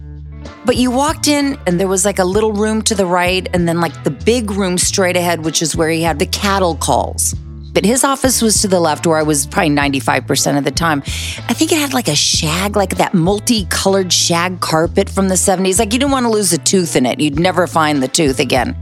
But 0.65 0.77
you 0.77 0.93
walked 0.93 1.27
in 1.27 1.59
and 1.67 1.81
there 1.81 1.89
was 1.89 2.05
like 2.05 2.21
a 2.21 2.25
little 2.25 2.53
room 2.53 2.83
to 2.83 2.95
the 2.95 3.05
right, 3.05 3.49
and 3.53 3.67
then 3.67 3.81
like 3.81 4.05
the 4.05 4.13
big 4.13 4.53
room 4.53 4.79
straight 4.79 5.17
ahead, 5.17 5.45
which 5.45 5.61
is 5.61 5.75
where 5.75 5.89
he 5.89 6.03
had 6.03 6.21
the 6.21 6.27
cattle 6.27 6.77
calls. 6.77 7.35
But 7.77 7.85
his 7.85 8.05
office 8.05 8.41
was 8.41 8.63
to 8.63 8.69
the 8.69 8.81
left 8.81 9.07
where 9.07 9.19
I 9.19 9.23
was 9.23 9.47
probably 9.47 9.69
95% 9.69 10.57
of 10.57 10.65
the 10.65 10.71
time. 10.71 11.03
I 11.47 11.53
think 11.53 11.73
it 11.73 11.79
had 11.79 11.93
like 11.93 12.09
a 12.09 12.17
shag, 12.17 12.75
like 12.75 12.97
that 12.97 13.13
multicolored 13.13 14.11
shag 14.11 14.61
carpet 14.61 15.11
from 15.11 15.29
the 15.29 15.35
70s. 15.35 15.79
Like 15.79 15.93
you 15.93 15.99
didn't 15.99 16.13
want 16.13 16.25
to 16.25 16.31
lose 16.31 16.55
a 16.55 16.59
tooth 16.59 16.97
in 16.97 17.05
it. 17.05 17.21
You'd 17.21 17.39
never 17.39 17.67
find 17.67 18.03
the 18.03 18.09
tooth 18.09 18.41
again. 18.41 18.75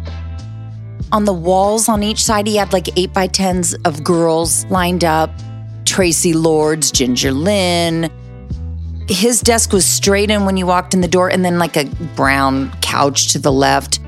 On 1.11 1.25
the 1.25 1.33
walls 1.33 1.89
on 1.89 2.05
each 2.05 2.23
side, 2.23 2.47
he 2.47 2.55
had 2.55 2.73
like 2.73 2.97
eight 2.97 3.13
by 3.13 3.27
tens 3.27 3.75
of 3.85 4.05
girls 4.05 4.65
lined 4.67 5.03
up. 5.03 5.33
Tracy 5.85 6.33
Lords, 6.33 6.93
Ginger 6.93 7.33
Lynn. 7.33 8.09
His 9.09 9.41
desk 9.41 9.73
was 9.73 9.85
straight 9.85 10.31
in 10.31 10.45
when 10.45 10.57
you 10.57 10.67
walked 10.67 10.95
in 10.95 11.01
the 11.01 11.09
door, 11.09 11.29
and 11.29 11.45
then 11.45 11.59
like 11.59 11.77
a 11.77 11.87
brown 12.15 12.71
couch 12.81 13.33
to 13.33 13.41
the 13.41 13.51
left. 13.51 13.99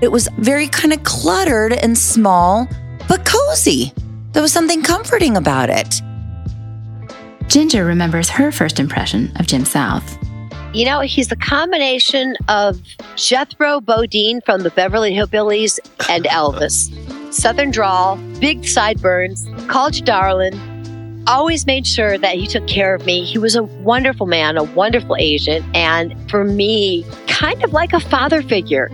It 0.00 0.10
was 0.10 0.28
very 0.38 0.66
kind 0.66 0.94
of 0.94 1.04
cluttered 1.04 1.74
and 1.74 1.98
small, 1.98 2.66
but 3.06 3.26
cozy. 3.26 3.92
There 4.32 4.42
was 4.42 4.52
something 4.52 4.82
comforting 4.82 5.36
about 5.36 5.70
it. 5.70 6.00
Ginger 7.48 7.84
remembers 7.84 8.28
her 8.28 8.52
first 8.52 8.78
impression 8.78 9.32
of 9.36 9.46
Jim 9.46 9.64
South. 9.64 10.16
You 10.72 10.84
know, 10.84 11.00
he's 11.00 11.26
the 11.28 11.36
combination 11.36 12.36
of 12.48 12.80
Jethro 13.16 13.80
Bodine 13.80 14.40
from 14.42 14.62
the 14.62 14.70
Beverly 14.70 15.12
Hillbillies 15.12 15.80
and 16.08 16.26
Elvis. 16.26 16.94
Southern 17.34 17.72
drawl, 17.72 18.16
big 18.38 18.64
sideburns, 18.64 19.48
called 19.66 19.96
you 19.96 20.04
darling, 20.04 20.54
always 21.26 21.66
made 21.66 21.88
sure 21.88 22.16
that 22.16 22.36
he 22.36 22.46
took 22.46 22.68
care 22.68 22.94
of 22.94 23.04
me. 23.04 23.24
He 23.24 23.36
was 23.36 23.56
a 23.56 23.64
wonderful 23.64 24.26
man, 24.26 24.56
a 24.56 24.62
wonderful 24.62 25.16
agent, 25.18 25.64
and 25.74 26.14
for 26.30 26.44
me, 26.44 27.04
kind 27.26 27.64
of 27.64 27.72
like 27.72 27.92
a 27.92 28.00
father 28.00 28.40
figure. 28.40 28.90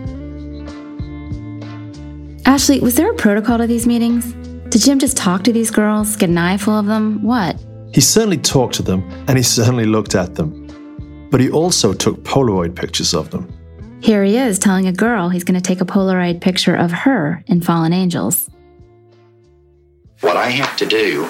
Ashley, 2.45 2.79
was 2.79 2.95
there 2.95 3.11
a 3.11 3.15
protocol 3.15 3.59
to 3.59 3.67
these 3.67 3.85
meetings? 3.85 4.33
Did 4.69 4.81
Jim 4.81 4.99
just 4.99 5.15
talk 5.15 5.43
to 5.43 5.53
these 5.53 5.71
girls, 5.71 6.17
get 6.17 6.29
an 6.29 6.37
eyeful 6.37 6.73
of 6.73 6.87
them? 6.87 7.23
What? 7.23 7.55
He 7.93 8.01
certainly 8.01 8.37
talked 8.37 8.75
to 8.75 8.83
them 8.83 9.01
and 9.27 9.37
he 9.37 9.43
certainly 9.43 9.85
looked 9.85 10.13
at 10.13 10.35
them. 10.35 10.67
But 11.31 11.39
he 11.39 11.49
also 11.49 11.93
took 11.93 12.23
Polaroid 12.23 12.75
pictures 12.75 13.13
of 13.13 13.31
them. 13.31 13.51
Here 14.01 14.25
he 14.25 14.37
is 14.37 14.59
telling 14.59 14.85
a 14.85 14.91
girl 14.91 15.29
he's 15.29 15.45
going 15.45 15.59
to 15.59 15.65
take 15.65 15.79
a 15.79 15.85
Polaroid 15.85 16.41
picture 16.41 16.75
of 16.75 16.91
her 16.91 17.43
in 17.47 17.61
Fallen 17.61 17.93
Angels. 17.93 18.49
What 20.19 20.35
I 20.35 20.49
have 20.49 20.75
to 20.77 20.85
do 20.85 21.29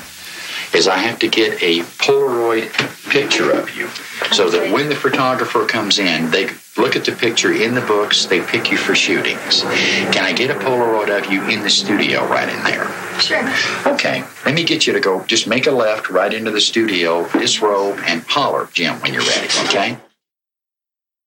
is 0.73 0.87
I 0.87 0.97
have 0.97 1.19
to 1.19 1.27
get 1.27 1.61
a 1.61 1.81
Polaroid 1.99 2.71
picture 3.09 3.51
of 3.51 3.75
you 3.75 3.87
so 4.31 4.49
that 4.49 4.71
when 4.71 4.89
the 4.89 4.95
photographer 4.95 5.65
comes 5.65 5.99
in, 5.99 6.29
they 6.31 6.49
look 6.77 6.95
at 6.95 7.05
the 7.05 7.11
picture 7.11 7.53
in 7.53 7.73
the 7.73 7.81
books, 7.81 8.25
they 8.25 8.41
pick 8.41 8.71
you 8.71 8.77
for 8.77 8.95
shootings. 8.95 9.61
Can 9.61 10.23
I 10.23 10.33
get 10.33 10.49
a 10.49 10.55
Polaroid 10.55 11.15
of 11.15 11.31
you 11.31 11.43
in 11.47 11.61
the 11.61 11.69
studio 11.69 12.25
right 12.27 12.49
in 12.49 12.63
there? 12.63 12.87
Sure. 13.19 13.47
Okay, 13.93 14.23
let 14.45 14.53
me 14.53 14.63
get 14.63 14.85
you 14.85 14.93
to 14.93 14.99
go, 14.99 15.23
just 15.25 15.47
make 15.47 15.67
a 15.67 15.71
left 15.71 16.09
right 16.09 16.33
into 16.33 16.51
the 16.51 16.61
studio, 16.61 17.27
disrobe, 17.29 17.99
and 18.05 18.21
holler, 18.23 18.69
Jim, 18.73 18.99
when 19.01 19.13
you're 19.13 19.23
ready, 19.23 19.47
okay? 19.67 19.97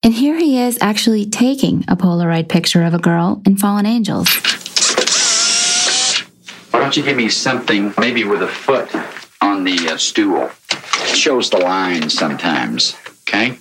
And 0.03 0.15
here 0.15 0.37
he 0.37 0.59
is 0.59 0.79
actually 0.81 1.27
taking 1.27 1.85
a 1.89 1.97
Polaroid 1.97 2.49
picture 2.49 2.83
of 2.85 2.95
a 2.95 2.99
girl 2.99 3.43
in 3.45 3.57
Fallen 3.57 3.87
Angels. 3.87 4.29
Why 6.71 6.81
don't 6.81 6.97
you 6.97 7.03
give 7.03 7.17
me 7.17 7.29
something, 7.29 7.93
maybe 7.99 8.25
with 8.25 8.43
a 8.43 8.49
foot 8.49 8.89
on 9.41 9.65
the 9.65 9.89
uh, 9.89 9.97
stool? 9.97 10.51
It 10.71 11.17
shows 11.17 11.51
the 11.51 11.59
lines 11.59 12.15
sometimes, 12.15 12.97
okay? 13.23 13.59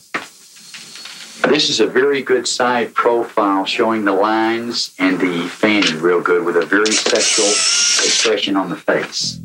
This 1.47 1.69
is 1.69 1.79
a 1.79 1.87
very 1.87 2.21
good 2.21 2.47
side 2.47 2.93
profile 2.93 3.65
showing 3.65 4.05
the 4.05 4.11
lines 4.11 4.93
and 4.99 5.19
the 5.19 5.47
fanny 5.47 5.93
real 5.95 6.21
good 6.21 6.45
with 6.45 6.57
a 6.57 6.65
very 6.65 6.91
sexual 6.91 7.47
expression 7.47 8.55
on 8.55 8.69
the 8.69 8.75
face. 8.75 9.39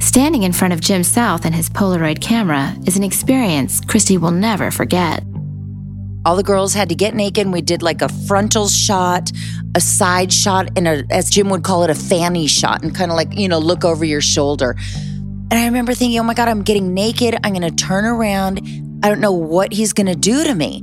Standing 0.00 0.42
in 0.42 0.52
front 0.52 0.74
of 0.74 0.80
Jim 0.80 1.02
South 1.02 1.46
and 1.46 1.54
his 1.54 1.70
Polaroid 1.70 2.20
camera 2.20 2.76
is 2.86 2.96
an 2.96 3.02
experience 3.02 3.80
Christy 3.80 4.18
will 4.18 4.30
never 4.30 4.70
forget. 4.70 5.24
All 6.24 6.36
the 6.36 6.42
girls 6.42 6.74
had 6.74 6.90
to 6.90 6.94
get 6.94 7.14
naked 7.14 7.46
and 7.46 7.52
we 7.52 7.62
did 7.62 7.82
like 7.82 8.02
a 8.02 8.08
frontal 8.08 8.68
shot, 8.68 9.32
a 9.74 9.80
side 9.80 10.32
shot, 10.32 10.68
and 10.76 10.86
a, 10.86 11.04
as 11.10 11.30
Jim 11.30 11.48
would 11.48 11.64
call 11.64 11.82
it, 11.84 11.90
a 11.90 11.94
fanny 11.94 12.46
shot 12.46 12.82
and 12.82 12.94
kind 12.94 13.10
of 13.10 13.16
like, 13.16 13.38
you 13.38 13.48
know, 13.48 13.58
look 13.58 13.84
over 13.84 14.04
your 14.04 14.20
shoulder. 14.20 14.76
And 15.50 15.54
I 15.54 15.66
remember 15.66 15.94
thinking, 15.94 16.18
oh 16.18 16.22
my 16.22 16.34
God, 16.34 16.48
I'm 16.48 16.62
getting 16.62 16.94
naked. 16.94 17.36
I'm 17.44 17.52
going 17.52 17.68
to 17.68 17.74
turn 17.74 18.04
around. 18.04 18.60
I 19.02 19.08
don't 19.08 19.20
know 19.20 19.32
what 19.32 19.72
he's 19.72 19.92
going 19.92 20.06
to 20.06 20.14
do 20.14 20.44
to 20.44 20.54
me. 20.54 20.82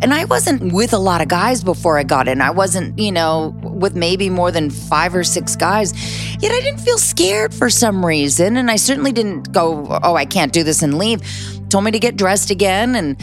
And 0.00 0.14
I 0.14 0.24
wasn't 0.26 0.72
with 0.72 0.92
a 0.92 0.98
lot 0.98 1.20
of 1.20 1.28
guys 1.28 1.64
before 1.64 1.98
I 1.98 2.04
got 2.04 2.28
in. 2.28 2.40
I 2.40 2.50
wasn't, 2.50 2.98
you 2.98 3.10
know, 3.10 3.52
with 3.62 3.96
maybe 3.96 4.30
more 4.30 4.52
than 4.52 4.70
five 4.70 5.14
or 5.14 5.24
six 5.24 5.56
guys. 5.56 5.92
Yet 6.40 6.52
I 6.52 6.60
didn't 6.60 6.80
feel 6.80 6.98
scared 6.98 7.52
for 7.52 7.68
some 7.68 8.06
reason. 8.06 8.56
And 8.56 8.70
I 8.70 8.76
certainly 8.76 9.10
didn't 9.10 9.52
go, 9.52 9.98
oh, 10.02 10.14
I 10.14 10.24
can't 10.24 10.52
do 10.52 10.62
this 10.62 10.82
and 10.82 10.98
leave. 10.98 11.20
Told 11.68 11.84
me 11.84 11.90
to 11.90 11.98
get 11.98 12.16
dressed 12.16 12.50
again 12.50 12.94
and 12.94 13.20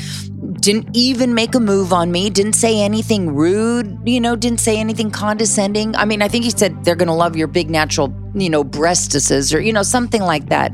didn't 0.66 0.90
even 0.98 1.36
make 1.36 1.54
a 1.54 1.60
move 1.60 1.94
on 1.94 2.12
me, 2.12 2.28
didn't 2.28 2.54
say 2.54 2.82
anything 2.82 3.36
rude, 3.36 4.00
you 4.04 4.20
know, 4.20 4.36
didn't 4.36 4.60
say 4.60 4.80
anything 4.80 5.12
condescending. 5.12 5.96
I 5.96 6.06
mean, 6.06 6.24
I 6.24 6.28
think 6.28 6.44
he 6.44 6.50
said 6.50 6.84
they're 6.84 6.96
going 6.96 7.08
to 7.08 7.14
love 7.14 7.36
your 7.36 7.46
big 7.46 7.70
natural, 7.70 8.12
you 8.34 8.50
know, 8.50 8.64
breastises 8.64 9.56
or, 9.56 9.60
you 9.60 9.72
know, 9.72 9.84
something 9.84 10.24
like 10.24 10.50
that. 10.50 10.72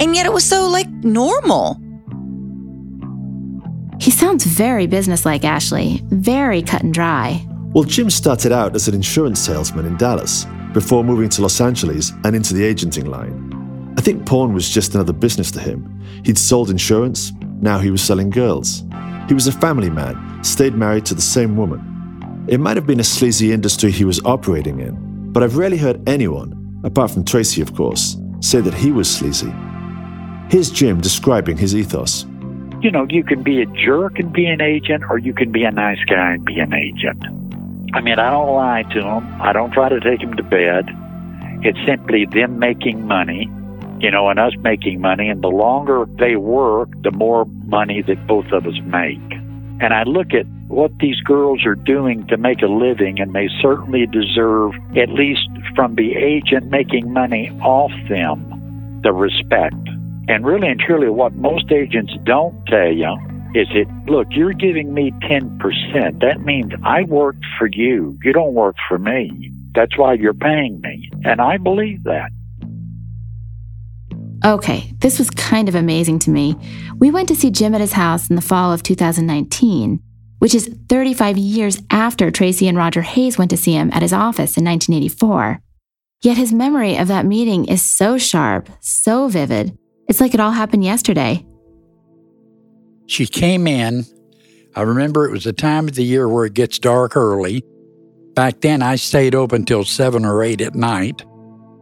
And 0.00 0.16
yet 0.16 0.24
it 0.24 0.32
was 0.32 0.46
so 0.46 0.66
like 0.66 0.88
normal. 1.04 1.78
He 4.00 4.10
sounds 4.10 4.46
very 4.46 4.86
businesslike, 4.86 5.44
Ashley, 5.44 6.00
very 6.04 6.62
cut 6.62 6.82
and 6.82 6.94
dry. 6.94 7.46
Well, 7.74 7.84
Jim 7.84 8.08
started 8.08 8.50
out 8.50 8.74
as 8.74 8.88
an 8.88 8.94
insurance 8.94 9.40
salesman 9.40 9.84
in 9.84 9.98
Dallas 9.98 10.46
before 10.72 11.04
moving 11.04 11.28
to 11.28 11.42
Los 11.42 11.60
Angeles 11.60 12.12
and 12.24 12.34
into 12.34 12.54
the 12.54 12.64
agenting 12.64 13.04
line. 13.04 13.92
I 13.98 14.00
think 14.00 14.24
porn 14.24 14.54
was 14.54 14.70
just 14.70 14.94
another 14.94 15.12
business 15.12 15.50
to 15.50 15.60
him. 15.60 16.02
He'd 16.24 16.38
sold 16.38 16.70
insurance, 16.70 17.32
now 17.60 17.78
he 17.78 17.90
was 17.90 18.00
selling 18.00 18.30
girls. 18.30 18.84
He 19.28 19.34
was 19.34 19.46
a 19.46 19.52
family 19.52 19.90
man, 19.90 20.42
stayed 20.42 20.74
married 20.74 21.04
to 21.06 21.14
the 21.14 21.20
same 21.20 21.56
woman. 21.56 22.46
It 22.48 22.60
might 22.60 22.76
have 22.78 22.86
been 22.86 22.98
a 22.98 23.04
sleazy 23.04 23.52
industry 23.52 23.90
he 23.90 24.06
was 24.06 24.20
operating 24.24 24.80
in, 24.80 24.96
but 25.32 25.42
I've 25.42 25.58
rarely 25.58 25.76
heard 25.76 26.08
anyone, 26.08 26.80
apart 26.82 27.10
from 27.10 27.24
Traci, 27.24 27.60
of 27.60 27.74
course, 27.74 28.16
say 28.40 28.60
that 28.62 28.72
he 28.72 28.90
was 28.90 29.08
sleazy. 29.08 29.52
Here's 30.50 30.70
Jim 30.70 31.02
describing 31.02 31.58
his 31.58 31.76
ethos. 31.76 32.24
You 32.80 32.90
know, 32.90 33.06
you 33.10 33.22
can 33.22 33.42
be 33.42 33.60
a 33.60 33.66
jerk 33.66 34.18
and 34.18 34.32
be 34.32 34.46
an 34.46 34.62
agent, 34.62 35.04
or 35.10 35.18
you 35.18 35.34
can 35.34 35.52
be 35.52 35.64
a 35.64 35.70
nice 35.70 36.02
guy 36.08 36.32
and 36.32 36.44
be 36.44 36.58
an 36.58 36.72
agent. 36.72 37.22
I 37.92 38.00
mean, 38.00 38.18
I 38.18 38.30
don't 38.30 38.54
lie 38.54 38.84
to 38.94 39.00
them. 39.00 39.42
I 39.42 39.52
don't 39.52 39.72
try 39.72 39.90
to 39.90 40.00
take 40.00 40.20
them 40.20 40.36
to 40.36 40.42
bed. 40.42 40.88
It's 41.62 41.78
simply 41.84 42.24
them 42.24 42.58
making 42.58 43.06
money, 43.06 43.50
you 44.00 44.10
know, 44.10 44.28
and 44.28 44.38
us 44.38 44.52
making 44.60 45.00
money. 45.00 45.28
And 45.28 45.42
the 45.42 45.48
longer 45.48 46.06
they 46.18 46.36
work, 46.36 46.88
the 47.02 47.10
more 47.10 47.44
money 47.66 48.02
that 48.02 48.26
both 48.26 48.46
of 48.52 48.66
us 48.66 48.80
make. 48.84 49.20
And 49.80 49.94
I 49.94 50.02
look 50.02 50.34
at 50.34 50.46
what 50.68 50.96
these 50.98 51.20
girls 51.20 51.64
are 51.64 51.74
doing 51.74 52.26
to 52.26 52.36
make 52.36 52.62
a 52.62 52.66
living, 52.66 53.20
and 53.20 53.32
they 53.32 53.48
certainly 53.62 54.06
deserve, 54.06 54.74
at 54.96 55.08
least 55.08 55.48
from 55.74 55.94
the 55.94 56.14
agent 56.14 56.66
making 56.66 57.12
money 57.12 57.50
off 57.62 57.92
them, 58.08 59.00
the 59.02 59.12
respect. 59.12 59.76
And 60.28 60.44
really 60.44 60.68
and 60.68 60.80
truly, 60.80 61.08
what 61.08 61.32
most 61.34 61.70
agents 61.72 62.12
don't 62.24 62.54
tell 62.66 62.92
you 62.92 63.16
is 63.54 63.66
that, 63.68 63.86
look, 64.06 64.26
you're 64.30 64.52
giving 64.52 64.92
me 64.92 65.10
10%. 65.22 66.20
That 66.20 66.40
means 66.42 66.72
I 66.84 67.04
worked 67.04 67.44
for 67.58 67.66
you. 67.66 68.18
You 68.22 68.32
don't 68.32 68.52
work 68.52 68.76
for 68.88 68.98
me. 68.98 69.50
That's 69.74 69.96
why 69.96 70.14
you're 70.14 70.34
paying 70.34 70.80
me. 70.82 71.10
And 71.24 71.40
I 71.40 71.56
believe 71.56 72.02
that. 72.04 72.30
Okay, 74.44 74.92
this 75.00 75.18
was 75.18 75.30
kind 75.30 75.68
of 75.68 75.74
amazing 75.74 76.20
to 76.20 76.30
me. 76.30 76.56
We 76.96 77.10
went 77.10 77.28
to 77.28 77.34
see 77.34 77.50
Jim 77.50 77.74
at 77.74 77.80
his 77.80 77.92
house 77.92 78.30
in 78.30 78.36
the 78.36 78.42
fall 78.42 78.72
of 78.72 78.84
2019, 78.84 80.00
which 80.38 80.54
is 80.54 80.72
35 80.88 81.36
years 81.36 81.82
after 81.90 82.30
Traci 82.30 82.68
and 82.68 82.76
Roger 82.76 83.02
Hayes 83.02 83.36
went 83.36 83.50
to 83.50 83.56
see 83.56 83.72
him 83.72 83.90
at 83.92 84.02
his 84.02 84.12
office 84.12 84.56
in 84.56 84.64
1984. 84.64 85.60
Yet 86.22 86.36
his 86.36 86.52
memory 86.52 86.96
of 86.96 87.08
that 87.08 87.26
meeting 87.26 87.64
is 87.64 87.82
so 87.82 88.16
sharp, 88.16 88.68
so 88.80 89.28
vivid. 89.28 89.76
It's 90.08 90.20
like 90.20 90.34
it 90.34 90.40
all 90.40 90.52
happened 90.52 90.84
yesterday. 90.84 91.44
She 93.06 93.26
came 93.26 93.66
in. 93.66 94.04
I 94.76 94.82
remember 94.82 95.26
it 95.26 95.32
was 95.32 95.44
the 95.44 95.52
time 95.52 95.88
of 95.88 95.94
the 95.94 96.04
year 96.04 96.28
where 96.28 96.44
it 96.44 96.54
gets 96.54 96.78
dark 96.78 97.16
early. 97.16 97.64
Back 98.34 98.60
then, 98.60 98.82
I 98.82 98.96
stayed 98.96 99.34
open 99.34 99.64
till 99.64 99.84
seven 99.84 100.24
or 100.24 100.44
eight 100.44 100.60
at 100.60 100.76
night. 100.76 101.24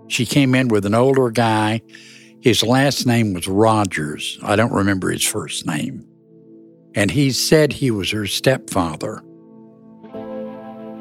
She 0.08 0.24
came 0.24 0.54
in 0.54 0.68
with 0.68 0.86
an 0.86 0.94
older 0.94 1.30
guy. 1.30 1.82
His 2.46 2.62
last 2.62 3.08
name 3.08 3.32
was 3.32 3.48
Rogers. 3.48 4.38
I 4.40 4.54
don't 4.54 4.72
remember 4.72 5.10
his 5.10 5.24
first 5.24 5.66
name. 5.66 6.06
And 6.94 7.10
he 7.10 7.32
said 7.32 7.72
he 7.72 7.90
was 7.90 8.12
her 8.12 8.28
stepfather. 8.28 9.20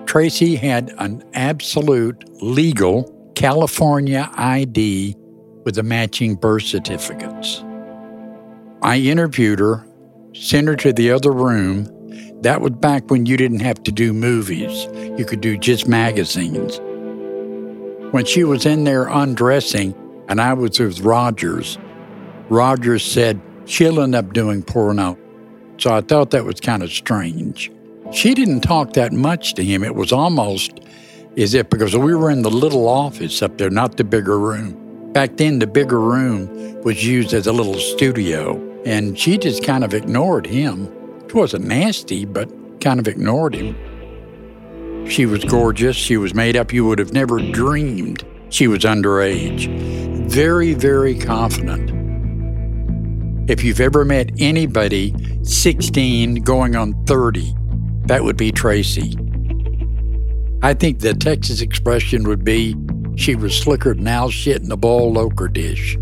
Traci 0.06 0.58
had 0.58 0.92
an 0.98 1.24
absolute 1.36 2.42
legal 2.42 3.32
California 3.36 4.28
ID 4.34 5.16
with 5.64 5.76
the 5.76 5.84
matching 5.84 6.34
birth 6.34 6.64
certificates. 6.64 7.64
I 8.82 8.98
interviewed 8.98 9.60
her, 9.60 9.86
sent 10.34 10.68
her 10.68 10.76
to 10.78 10.94
the 10.94 11.12
other 11.12 11.32
room. 11.32 11.86
That 12.42 12.62
was 12.62 12.72
back 12.72 13.12
when 13.12 13.28
you 13.28 13.38
didn't 13.38 13.60
have 13.60 13.84
to 13.84 13.92
do 13.92 14.14
movies, 14.14 14.88
you 15.16 15.26
could 15.26 15.42
do 15.42 15.60
just 15.60 15.88
magazines. 15.88 16.80
When 18.12 18.26
she 18.26 18.44
was 18.44 18.66
in 18.66 18.84
there 18.84 19.08
undressing, 19.08 19.94
and 20.28 20.42
I 20.42 20.54
was 20.54 20.80
with 20.80 21.00
Rogers, 21.02 21.78
Rogers 22.50 23.04
said 23.04 23.42
she'll 23.66 24.02
end 24.02 24.16
up 24.16 24.34
doing 24.34 24.62
porno. 24.62 25.18
So 25.78 25.94
I 25.94 26.02
thought 26.02 26.32
that 26.32 26.46
was 26.46 26.60
kind 26.62 26.84
of 26.84 26.92
strange. 26.92 27.72
She 28.12 28.34
didn't 28.34 28.62
talk 28.62 28.94
that 28.94 29.12
much 29.12 29.56
to 29.56 29.64
him. 29.64 29.84
It 29.84 29.96
was 29.96 30.12
almost 30.12 30.80
as 31.38 31.54
if 31.54 31.70
because 31.70 31.96
we 31.96 32.16
were 32.16 32.30
in 32.30 32.44
the 32.44 32.52
little 32.52 32.88
office 32.88 33.42
up 33.42 33.58
there, 33.58 33.70
not 33.70 33.98
the 33.98 34.04
bigger 34.04 34.40
room. 34.40 35.12
Back 35.12 35.38
then, 35.38 35.60
the 35.60 35.68
bigger 35.68 36.00
room 36.00 36.82
was 36.84 37.06
used 37.06 37.34
as 37.34 37.48
a 37.48 37.54
little 37.54 37.76
studio, 37.76 38.62
and 38.86 39.18
she 39.18 39.38
just 39.38 39.64
kind 39.64 39.84
of 39.84 39.94
ignored 39.94 40.46
him. 40.46 40.88
It 41.26 41.34
wasn't 41.34 41.66
nasty, 41.66 42.26
but 42.26 42.50
kind 42.80 43.00
of 43.00 43.08
ignored 43.08 43.56
him. 43.56 43.76
She 45.08 45.26
was 45.26 45.44
gorgeous. 45.44 45.96
She 45.96 46.18
was 46.18 46.34
made 46.34 46.56
up. 46.56 46.74
You 46.74 46.86
would 46.86 47.00
have 47.00 47.14
never 47.14 47.40
dreamed 47.40 48.24
she 48.50 48.68
was 48.68 48.80
underage. 48.80 49.95
Very, 50.28 50.74
very 50.74 51.18
confident. 51.18 51.92
If 53.50 53.64
you've 53.64 53.80
ever 53.80 54.04
met 54.04 54.32
anybody 54.40 55.14
16 55.44 56.44
going 56.44 56.76
on 56.76 57.06
30, 57.06 57.54
that 58.06 58.24
would 58.24 58.36
be 58.36 58.52
Traci. 58.52 59.22
I 60.64 60.74
think 60.74 61.00
the 61.00 61.14
Texas 61.14 61.62
expression 61.62 62.28
would 62.28 62.44
be 62.44 62.76
she 63.16 63.36
was 63.36 63.56
slicker 63.56 63.94
than 63.94 64.08
owl 64.08 64.30
shit 64.30 64.64
in 64.64 64.72
a 64.72 64.76
boiled 64.78 65.18
ochre 65.18 65.48
dish. 65.48 65.96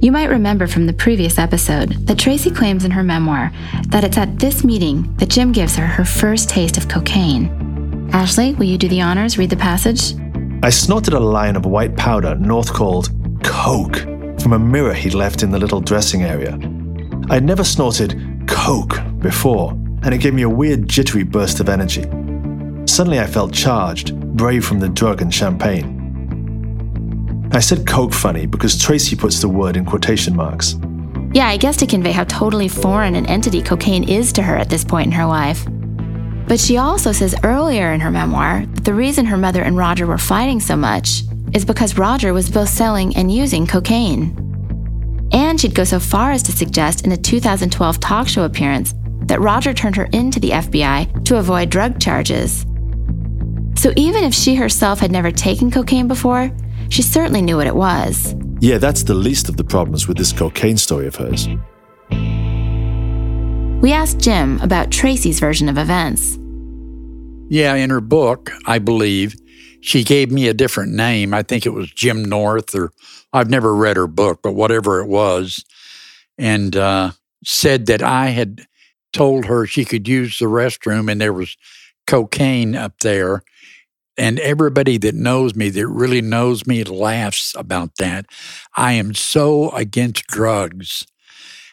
You 0.00 0.12
might 0.12 0.28
remember 0.28 0.66
from 0.66 0.86
the 0.86 0.92
previous 0.92 1.38
episode 1.38 2.06
that 2.06 2.18
Traci 2.18 2.54
claims 2.54 2.84
in 2.84 2.90
her 2.92 3.02
memoir 3.02 3.50
that 3.88 4.04
it's 4.04 4.18
at 4.18 4.38
this 4.38 4.62
meeting 4.62 5.14
that 5.16 5.28
Jim 5.28 5.50
gives 5.50 5.76
her 5.76 5.86
her 5.86 6.04
first 6.04 6.48
taste 6.48 6.76
of 6.76 6.88
cocaine. 6.88 8.10
Ashley, 8.12 8.54
will 8.54 8.66
you 8.66 8.78
do 8.78 8.88
the 8.88 9.00
honors, 9.00 9.38
read 9.38 9.50
the 9.50 9.56
passage? 9.56 10.14
I 10.64 10.70
snorted 10.70 11.12
a 11.12 11.20
line 11.20 11.56
of 11.56 11.66
white 11.66 11.94
powder 11.94 12.34
North 12.36 12.72
called 12.72 13.10
Coke 13.42 13.98
from 14.40 14.54
a 14.54 14.58
mirror 14.58 14.94
he'd 14.94 15.12
left 15.12 15.42
in 15.42 15.50
the 15.50 15.58
little 15.58 15.82
dressing 15.82 16.22
area. 16.22 16.54
I'd 17.28 17.44
never 17.44 17.62
snorted 17.62 18.48
Coke 18.48 18.96
before, 19.18 19.72
and 19.72 20.14
it 20.14 20.22
gave 20.22 20.32
me 20.32 20.40
a 20.40 20.48
weird 20.48 20.88
jittery 20.88 21.22
burst 21.22 21.60
of 21.60 21.68
energy. 21.68 22.04
Suddenly 22.86 23.20
I 23.20 23.26
felt 23.26 23.52
charged, 23.52 24.18
brave 24.38 24.64
from 24.64 24.80
the 24.80 24.88
drug 24.88 25.20
and 25.20 25.34
champagne. 25.34 26.00
I 27.52 27.60
said 27.60 27.86
coke 27.86 28.14
funny 28.14 28.46
because 28.46 28.74
Traci 28.76 29.18
puts 29.18 29.42
the 29.42 29.50
word 29.50 29.76
in 29.76 29.84
quotation 29.84 30.34
marks. 30.34 30.76
Yeah, 31.34 31.48
I 31.48 31.58
guess 31.58 31.76
to 31.76 31.86
convey 31.86 32.12
how 32.12 32.24
totally 32.24 32.68
foreign 32.68 33.16
an 33.16 33.26
entity 33.26 33.60
cocaine 33.60 34.08
is 34.08 34.32
to 34.32 34.42
her 34.42 34.56
at 34.56 34.70
this 34.70 34.82
point 34.82 35.08
in 35.08 35.12
her 35.12 35.26
life. 35.26 35.66
But 36.46 36.60
she 36.60 36.76
also 36.76 37.12
says 37.12 37.34
earlier 37.42 37.92
in 37.92 38.00
her 38.00 38.10
memoir 38.10 38.66
that 38.66 38.84
the 38.84 38.94
reason 38.94 39.26
her 39.26 39.36
mother 39.36 39.62
and 39.62 39.76
Roger 39.76 40.06
were 40.06 40.18
fighting 40.18 40.60
so 40.60 40.76
much 40.76 41.22
is 41.52 41.64
because 41.64 41.96
Roger 41.96 42.32
was 42.34 42.50
both 42.50 42.68
selling 42.68 43.16
and 43.16 43.32
using 43.32 43.66
cocaine. 43.66 44.40
And 45.32 45.60
she'd 45.60 45.74
go 45.74 45.84
so 45.84 45.98
far 45.98 46.32
as 46.32 46.42
to 46.44 46.52
suggest 46.52 47.06
in 47.06 47.12
a 47.12 47.16
2012 47.16 47.98
talk 48.00 48.28
show 48.28 48.44
appearance 48.44 48.94
that 49.26 49.40
Roger 49.40 49.72
turned 49.72 49.96
her 49.96 50.08
into 50.12 50.38
the 50.38 50.50
FBI 50.50 51.24
to 51.24 51.38
avoid 51.38 51.70
drug 51.70 51.98
charges. 51.98 52.66
So 53.76 53.92
even 53.96 54.24
if 54.24 54.34
she 54.34 54.54
herself 54.54 55.00
had 55.00 55.10
never 55.10 55.30
taken 55.30 55.70
cocaine 55.70 56.08
before, 56.08 56.50
she 56.90 57.02
certainly 57.02 57.42
knew 57.42 57.56
what 57.56 57.66
it 57.66 57.74
was. 57.74 58.34
Yeah, 58.60 58.78
that's 58.78 59.02
the 59.02 59.14
least 59.14 59.48
of 59.48 59.56
the 59.56 59.64
problems 59.64 60.06
with 60.06 60.16
this 60.16 60.32
cocaine 60.32 60.76
story 60.76 61.06
of 61.06 61.16
hers. 61.16 61.48
We 63.84 63.92
asked 63.92 64.18
Jim 64.18 64.62
about 64.62 64.88
Traci's 64.88 65.38
version 65.38 65.68
of 65.68 65.76
events. 65.76 66.38
Yeah, 67.50 67.74
in 67.74 67.90
her 67.90 68.00
book, 68.00 68.50
I 68.64 68.78
believe, 68.78 69.36
she 69.82 70.04
gave 70.04 70.30
me 70.30 70.48
a 70.48 70.54
different 70.54 70.94
name. 70.94 71.34
I 71.34 71.42
think 71.42 71.66
it 71.66 71.74
was 71.74 71.90
Jim 71.90 72.24
North, 72.24 72.74
or 72.74 72.92
I've 73.34 73.50
never 73.50 73.74
read 73.74 73.98
her 73.98 74.06
book, 74.06 74.40
but 74.42 74.52
whatever 74.52 75.02
it 75.02 75.06
was, 75.06 75.66
and 76.38 76.74
uh, 76.74 77.10
said 77.44 77.84
that 77.84 78.02
I 78.02 78.28
had 78.28 78.62
told 79.12 79.44
her 79.44 79.66
she 79.66 79.84
could 79.84 80.08
use 80.08 80.38
the 80.38 80.46
restroom 80.46 81.12
and 81.12 81.20
there 81.20 81.34
was 81.34 81.54
cocaine 82.06 82.74
up 82.74 83.00
there. 83.00 83.42
And 84.16 84.40
everybody 84.40 84.96
that 84.96 85.14
knows 85.14 85.54
me, 85.54 85.68
that 85.68 85.86
really 85.86 86.22
knows 86.22 86.66
me, 86.66 86.84
laughs 86.84 87.54
about 87.54 87.96
that. 87.98 88.24
I 88.78 88.94
am 88.94 89.12
so 89.12 89.68
against 89.72 90.26
drugs. 90.26 91.06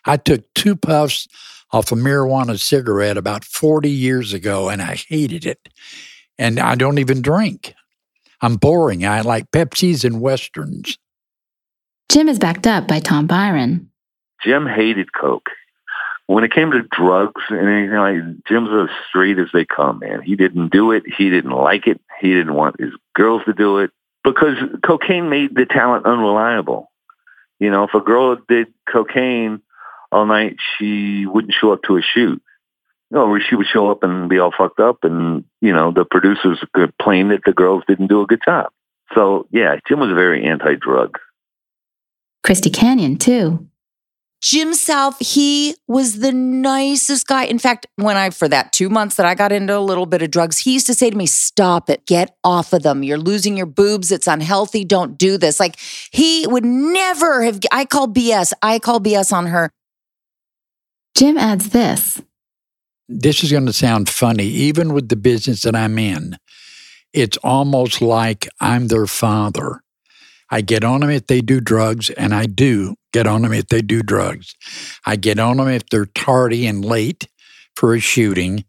I 0.04 0.18
took 0.18 0.54
two 0.54 0.76
puffs 0.76 1.30
off 1.72 1.92
a 1.92 1.96
marijuana 1.96 2.60
cigarette 2.60 3.18
about 3.18 3.44
40 3.46 3.90
years 3.90 4.34
ago 4.34 4.70
and 4.70 4.82
I 4.82 4.96
hated 4.96 5.46
it. 5.46 5.70
And 6.38 6.60
I 6.60 6.76
don't 6.76 6.98
even 6.98 7.22
drink. 7.22 7.74
I'm 8.42 8.56
boring. 8.56 9.06
I 9.06 9.22
like 9.22 9.52
Pepsis 9.52 10.04
and 10.04 10.20
Westerns. 10.20 10.98
Jim 12.10 12.28
is 12.28 12.40
backed 12.40 12.68
up 12.68 12.88
by 12.88 13.00
Tom 13.00 13.28
Byron. 13.28 13.90
Jim 14.44 14.66
hated 14.66 15.14
Coke. 15.14 15.50
When 16.28 16.44
it 16.44 16.54
came 16.54 16.72
to 16.72 16.82
drugs 16.82 17.42
and 17.50 17.68
anything 17.68 17.98
like 17.98 18.44
Jim's 18.48 18.70
as 18.72 18.90
straight 19.08 19.38
as 19.38 19.48
they 19.54 19.66
come, 19.66 20.00
man. 20.00 20.22
He 20.22 20.36
didn't 20.36 20.72
do 20.72 20.92
it. 20.92 21.04
He 21.18 21.30
didn't 21.30 21.52
like 21.52 21.88
it. 21.88 22.02
He 22.20 22.30
didn't 22.34 22.54
want 22.54 22.80
his 22.80 22.94
girls 23.14 23.44
to 23.46 23.54
do 23.54 23.80
it 23.80 23.92
because 24.24 24.56
cocaine 24.84 25.30
made 25.30 25.56
the 25.56 25.66
talent 25.66 26.06
unreliable. 26.06 26.92
You 27.60 27.70
know, 27.70 27.84
if 27.84 27.94
a 27.94 28.00
girl 28.00 28.38
did 28.48 28.68
cocaine 28.92 29.62
all 30.12 30.26
night, 30.26 30.58
she 30.78 31.26
wouldn't 31.26 31.54
show 31.54 31.72
up 31.72 31.84
to 31.84 31.98
a 31.98 32.02
shoot. 32.02 32.42
No, 33.10 33.38
she 33.40 33.56
would 33.56 33.68
show 33.68 33.92
up 33.92 34.04
and 34.04 34.30
be 34.30 34.40
all 34.40 34.54
fucked 34.58 34.80
up, 34.80 35.04
and 35.04 35.44
you 35.60 35.74
know 35.74 35.92
the 35.92 36.06
producers 36.06 36.60
could 36.74 36.96
complain 36.98 37.30
that 37.30 37.42
the 37.46 37.54
girls 37.54 37.84
didn't 37.88 38.08
do 38.08 38.22
a 38.22 38.26
good 38.26 38.42
job. 38.44 38.72
So 39.14 39.48
yeah, 39.52 39.76
Jim 39.88 40.00
was 40.00 40.12
very 40.12 40.46
anti-drug. 40.46 41.18
Christy 42.44 42.70
Canyon 42.70 43.18
too. 43.18 43.68
Jim 44.42 44.74
South, 44.74 45.18
he 45.20 45.76
was 45.88 46.20
the 46.20 46.32
nicest 46.32 47.28
guy. 47.28 47.44
In 47.44 47.60
fact, 47.60 47.86
when 47.98 48.18
I, 48.18 48.32
for 48.32 48.48
that 48.48 48.74
two 48.74 48.90
months 48.90 49.16
that 49.18 49.26
I 49.28 49.36
got 49.36 49.52
into 49.52 49.78
a 49.78 49.80
little 49.80 50.08
bit 50.08 50.24
of 50.24 50.32
drugs, 50.32 50.58
he 50.58 50.74
used 50.74 50.88
to 50.88 50.96
say 50.96 51.12
to 51.12 51.16
me, 51.16 51.28
Stop 51.28 51.92
it, 51.92 52.08
get 52.08 52.36
off 52.44 52.74
of 52.74 52.82
them. 52.82 53.04
You're 53.04 53.20
losing 53.20 53.56
your 53.56 53.68
boobs. 53.68 54.12
It's 54.12 54.26
unhealthy. 54.26 54.84
Don't 54.84 55.16
do 55.16 55.38
this. 55.38 55.60
Like 55.60 55.78
he 56.10 56.48
would 56.48 56.66
never 56.66 57.44
have, 57.44 57.60
I 57.72 57.86
call 57.86 58.08
BS. 58.08 58.52
I 58.64 58.80
call 58.80 59.00
BS 59.00 59.32
on 59.32 59.46
her. 59.48 59.70
Jim 61.16 61.38
adds 61.38 61.70
this. 61.70 62.22
This 63.08 63.44
is 63.44 63.52
going 63.52 63.66
to 63.66 63.74
sound 63.74 64.10
funny, 64.10 64.46
even 64.46 64.94
with 64.94 65.10
the 65.10 65.16
business 65.16 65.64
that 65.64 65.76
I'm 65.76 66.00
in. 66.00 66.38
It's 67.14 67.38
almost 67.38 68.02
like 68.02 68.48
I'm 68.62 68.88
their 68.88 69.08
father. 69.08 69.82
I 70.50 70.62
get 70.62 70.84
on 70.84 71.02
them 71.02 71.10
if 71.10 71.28
they 71.28 71.42
do 71.42 71.60
drugs, 71.60 72.10
and 72.10 72.34
I 72.34 72.46
do 72.46 72.96
get 73.14 73.28
on 73.28 73.42
them 73.42 73.54
if 73.54 73.68
they 73.68 73.82
do 73.82 74.02
drugs. 74.02 74.56
I 75.06 75.16
get 75.16 75.40
on 75.40 75.58
them 75.58 75.68
if 75.68 75.88
they're 75.90 76.06
tardy 76.06 76.66
and 76.66 76.84
late 76.84 77.28
for 77.76 77.94
a 77.94 78.00
shooting. 78.00 78.66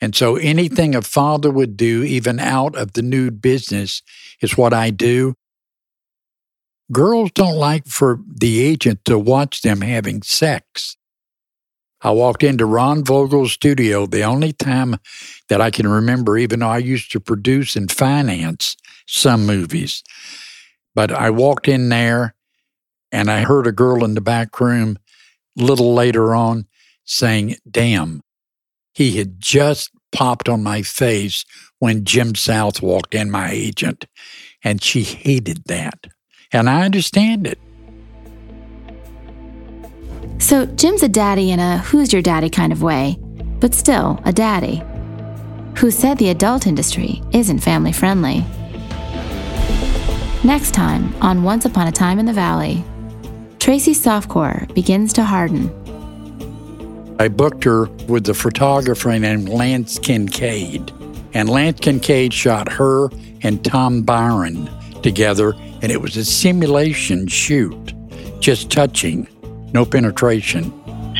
And 0.00 0.14
so 0.14 0.36
anything 0.36 0.94
a 0.94 1.02
father 1.02 1.50
would 1.50 1.76
do, 1.76 2.02
even 2.04 2.38
out 2.38 2.76
of 2.76 2.92
the 2.92 3.02
nude 3.02 3.40
business, 3.40 4.02
is 4.40 4.56
what 4.56 4.72
I 4.72 4.90
do. 4.90 5.34
Girls 6.92 7.30
don't 7.32 7.56
like 7.56 7.86
for 7.86 8.20
the 8.26 8.62
agent 8.62 9.04
to 9.06 9.18
watch 9.18 9.62
them 9.62 9.80
having 9.80 10.22
sex. 10.22 10.96
I 12.04 12.10
walked 12.10 12.42
into 12.42 12.66
Ron 12.66 13.02
Vogel's 13.02 13.52
studio 13.52 14.04
the 14.04 14.22
only 14.22 14.52
time 14.52 14.96
that 15.48 15.62
I 15.62 15.70
can 15.70 15.88
remember, 15.88 16.36
even 16.36 16.60
though 16.60 16.68
I 16.68 16.78
used 16.78 17.10
to 17.12 17.20
produce 17.20 17.76
and 17.76 17.90
finance 17.90 18.76
some 19.06 19.46
movies. 19.46 20.02
But 20.94 21.10
I 21.10 21.30
walked 21.30 21.66
in 21.66 21.88
there 21.88 22.34
and 23.10 23.30
I 23.30 23.40
heard 23.40 23.66
a 23.66 23.72
girl 23.72 24.04
in 24.04 24.14
the 24.14 24.20
back 24.20 24.60
room 24.60 24.98
a 25.58 25.62
little 25.62 25.94
later 25.94 26.34
on 26.34 26.66
saying, 27.04 27.56
Damn, 27.68 28.20
he 28.92 29.16
had 29.16 29.40
just 29.40 29.90
popped 30.12 30.48
on 30.48 30.62
my 30.62 30.82
face 30.82 31.46
when 31.78 32.04
Jim 32.04 32.34
South 32.34 32.82
walked 32.82 33.14
in, 33.14 33.30
my 33.30 33.50
agent. 33.50 34.04
And 34.62 34.82
she 34.82 35.04
hated 35.04 35.64
that. 35.66 36.06
And 36.52 36.68
I 36.68 36.84
understand 36.84 37.46
it. 37.46 37.58
So 40.38 40.66
Jim's 40.66 41.02
a 41.02 41.08
daddy 41.08 41.50
in 41.50 41.60
a 41.60 41.78
who's 41.78 42.12
your 42.12 42.22
daddy 42.22 42.50
kind 42.50 42.72
of 42.72 42.82
way, 42.82 43.16
but 43.60 43.74
still 43.74 44.20
a 44.24 44.32
daddy. 44.32 44.82
Who 45.78 45.90
said 45.90 46.18
the 46.18 46.28
adult 46.28 46.66
industry 46.66 47.22
isn't 47.32 47.60
family 47.60 47.92
friendly? 47.92 48.44
Next 50.44 50.74
time 50.74 51.14
on 51.22 51.42
Once 51.42 51.64
Upon 51.64 51.88
a 51.88 51.92
Time 51.92 52.18
in 52.18 52.26
the 52.26 52.32
Valley, 52.32 52.84
Tracy's 53.58 54.02
softcore 54.02 54.72
begins 54.74 55.12
to 55.14 55.24
harden. 55.24 55.70
I 57.18 57.28
booked 57.28 57.64
her 57.64 57.86
with 58.08 58.28
a 58.28 58.34
photographer 58.34 59.18
named 59.18 59.48
Lance 59.48 59.98
Kincaid. 59.98 60.92
And 61.32 61.48
Lance 61.48 61.80
Kincaid 61.80 62.34
shot 62.34 62.70
her 62.70 63.08
and 63.42 63.64
Tom 63.64 64.02
Byron 64.02 64.68
together, 65.02 65.54
and 65.82 65.90
it 65.90 66.00
was 66.00 66.16
a 66.16 66.24
simulation 66.24 67.26
shoot, 67.26 67.94
just 68.40 68.70
touching, 68.70 69.26
no 69.74 69.84
penetration. 69.84 70.72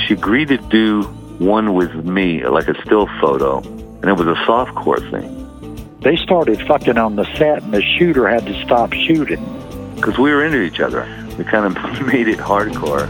She 0.07 0.15
agreed 0.15 0.49
to 0.49 0.57
do 0.57 1.03
one 1.39 1.75
with 1.75 1.93
me, 2.05 2.47
like 2.47 2.69
a 2.69 2.81
still 2.83 3.09
photo, 3.21 3.59
and 3.59 4.05
it 4.05 4.15
was 4.15 4.27
a 4.27 4.41
softcore 4.47 5.11
thing 5.11 5.45
they 6.05 6.17
started 6.17 6.61
fucking 6.67 6.99
on 6.99 7.17
the 7.17 7.25
set, 7.37 7.63
and 7.63 7.73
the 7.73 7.81
shooter 7.81 8.29
had 8.29 8.45
to 8.45 8.63
stop 8.63 8.93
shooting. 8.93 9.43
Because 9.97 10.19
we 10.19 10.31
were 10.31 10.45
into 10.45 10.61
each 10.61 10.79
other. 10.79 11.09
We 11.39 11.45
kind 11.45 11.65
of 11.65 12.07
made 12.07 12.29
it 12.29 12.39
hardcore. 12.39 13.09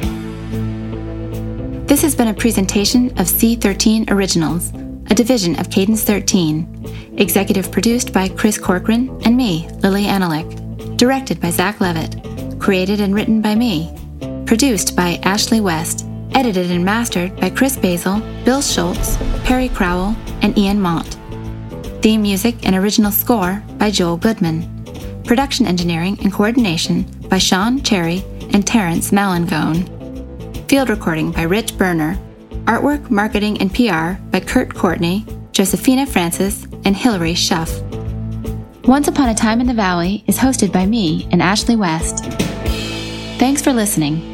This 1.89 2.03
has 2.03 2.15
been 2.15 2.29
a 2.29 2.35
presentation 2.35 3.11
of 3.19 3.27
C13 3.27 4.11
Originals, 4.11 4.73
a 5.11 5.15
division 5.15 5.59
of 5.59 5.71
Cadence 5.71 6.05
13. 6.05 7.17
Executive 7.19 7.71
produced 7.73 8.13
by 8.13 8.29
Chris 8.29 8.59
Corcoran 8.59 9.11
and 9.25 9.37
me, 9.37 9.69
Lili 9.83 10.05
Anolik. 10.05 10.97
Directed 10.97 11.41
by 11.41 11.51
Zach 11.51 11.81
Levitt. 11.81 12.61
Created 12.61 13.01
and 13.01 13.13
written 13.13 13.43
by 13.43 13.57
me. 13.57 13.93
Produced 14.47 14.95
by 14.95 15.19
Ashley 15.23 15.63
West. 15.63 16.07
Edited 16.33 16.71
and 16.71 16.85
mastered 16.85 17.35
by 17.41 17.49
Chris 17.49 17.77
Basil, 17.77 18.21
Bill 18.45 18.61
Schultz, 18.61 19.17
Perry 19.45 19.71
Crowell, 19.71 20.15
and 20.43 20.57
Ian 20.59 20.79
Mont. 20.79 21.17
Theme 22.03 22.21
music 22.21 22.67
and 22.67 22.77
original 22.77 23.11
score 23.11 23.63
by 23.79 23.91
Joel 23.91 24.19
Goodman. 24.19 25.23
Production 25.25 25.65
engineering 25.65 26.19
and 26.23 26.31
coordination 26.31 27.05
by 27.31 27.39
Sean 27.39 27.81
Cherry 27.81 28.23
and 28.53 28.67
Terrence 28.67 29.13
Malangone. 29.13 29.87
Field 30.69 30.91
recording 30.91 31.33
by 31.33 31.43
Rich 31.43 31.79
Berner. 31.79 32.19
Artwork, 32.65 33.11
marketing, 33.11 33.59
and 33.63 33.75
PR 33.75 34.23
by 34.31 34.41
Kurt 34.41 34.75
Courtney, 34.75 35.25
Josefina 35.53 36.05
Francis, 36.05 36.67
and 36.85 36.95
Hilary 36.95 37.33
Schuff. 37.33 37.81
Once 38.87 39.09
Upon 39.09 39.31
a 39.31 39.35
Time 39.35 39.63
in 39.63 39.67
the 39.67 39.73
Valley 39.73 40.23
is 40.27 40.37
hosted 40.37 40.71
by 40.71 40.85
me 40.85 41.27
and 41.31 41.41
Ashley 41.41 41.77
West. 41.77 42.25
Thanks 43.39 43.63
for 43.63 43.73
listening. 43.73 44.34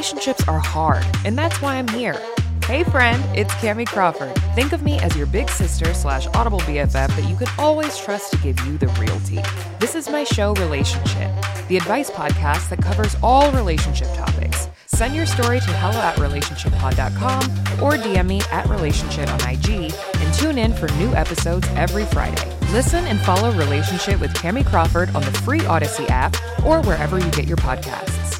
Relationships 0.00 0.48
are 0.48 0.58
hard, 0.58 1.04
and 1.26 1.36
that's 1.36 1.60
why 1.60 1.76
I'm 1.76 1.86
here. 1.88 2.18
Hey 2.64 2.84
friend, 2.84 3.22
it's 3.36 3.52
Cami 3.56 3.86
Crawford. 3.86 4.34
Think 4.54 4.72
of 4.72 4.82
me 4.82 4.98
as 5.00 5.14
your 5.14 5.26
big 5.26 5.50
sister 5.50 5.92
slash 5.92 6.26
audible 6.28 6.60
BFF 6.60 7.08
that 7.08 7.28
you 7.28 7.36
can 7.36 7.48
always 7.58 7.98
trust 7.98 8.32
to 8.32 8.38
give 8.38 8.58
you 8.60 8.78
the 8.78 8.86
real 8.98 9.20
tea. 9.20 9.42
This 9.78 9.94
is 9.94 10.08
my 10.08 10.24
show, 10.24 10.54
Relationship, 10.54 11.30
the 11.68 11.76
advice 11.76 12.10
podcast 12.10 12.70
that 12.70 12.80
covers 12.80 13.14
all 13.22 13.52
relationship 13.52 14.08
topics 14.14 14.70
Send 15.00 15.16
your 15.16 15.24
story 15.24 15.60
to 15.60 15.72
hello 15.78 15.98
at 15.98 16.16
relationshippod.com 16.16 17.42
or 17.82 17.92
DM 17.92 18.26
me 18.26 18.42
at 18.52 18.66
relationship 18.68 19.30
on 19.30 19.40
IG 19.48 19.94
and 19.94 20.34
tune 20.34 20.58
in 20.58 20.74
for 20.74 20.88
new 20.98 21.14
episodes 21.14 21.66
every 21.70 22.04
Friday. 22.04 22.54
Listen 22.72 23.06
and 23.06 23.18
follow 23.20 23.50
Relationship 23.52 24.20
with 24.20 24.30
Cami 24.34 24.62
Crawford 24.66 25.08
on 25.16 25.22
the 25.22 25.32
free 25.32 25.60
Audacy 25.60 26.06
app 26.10 26.36
or 26.66 26.82
wherever 26.82 27.18
you 27.18 27.30
get 27.30 27.46
your 27.46 27.56
podcasts. 27.56 28.39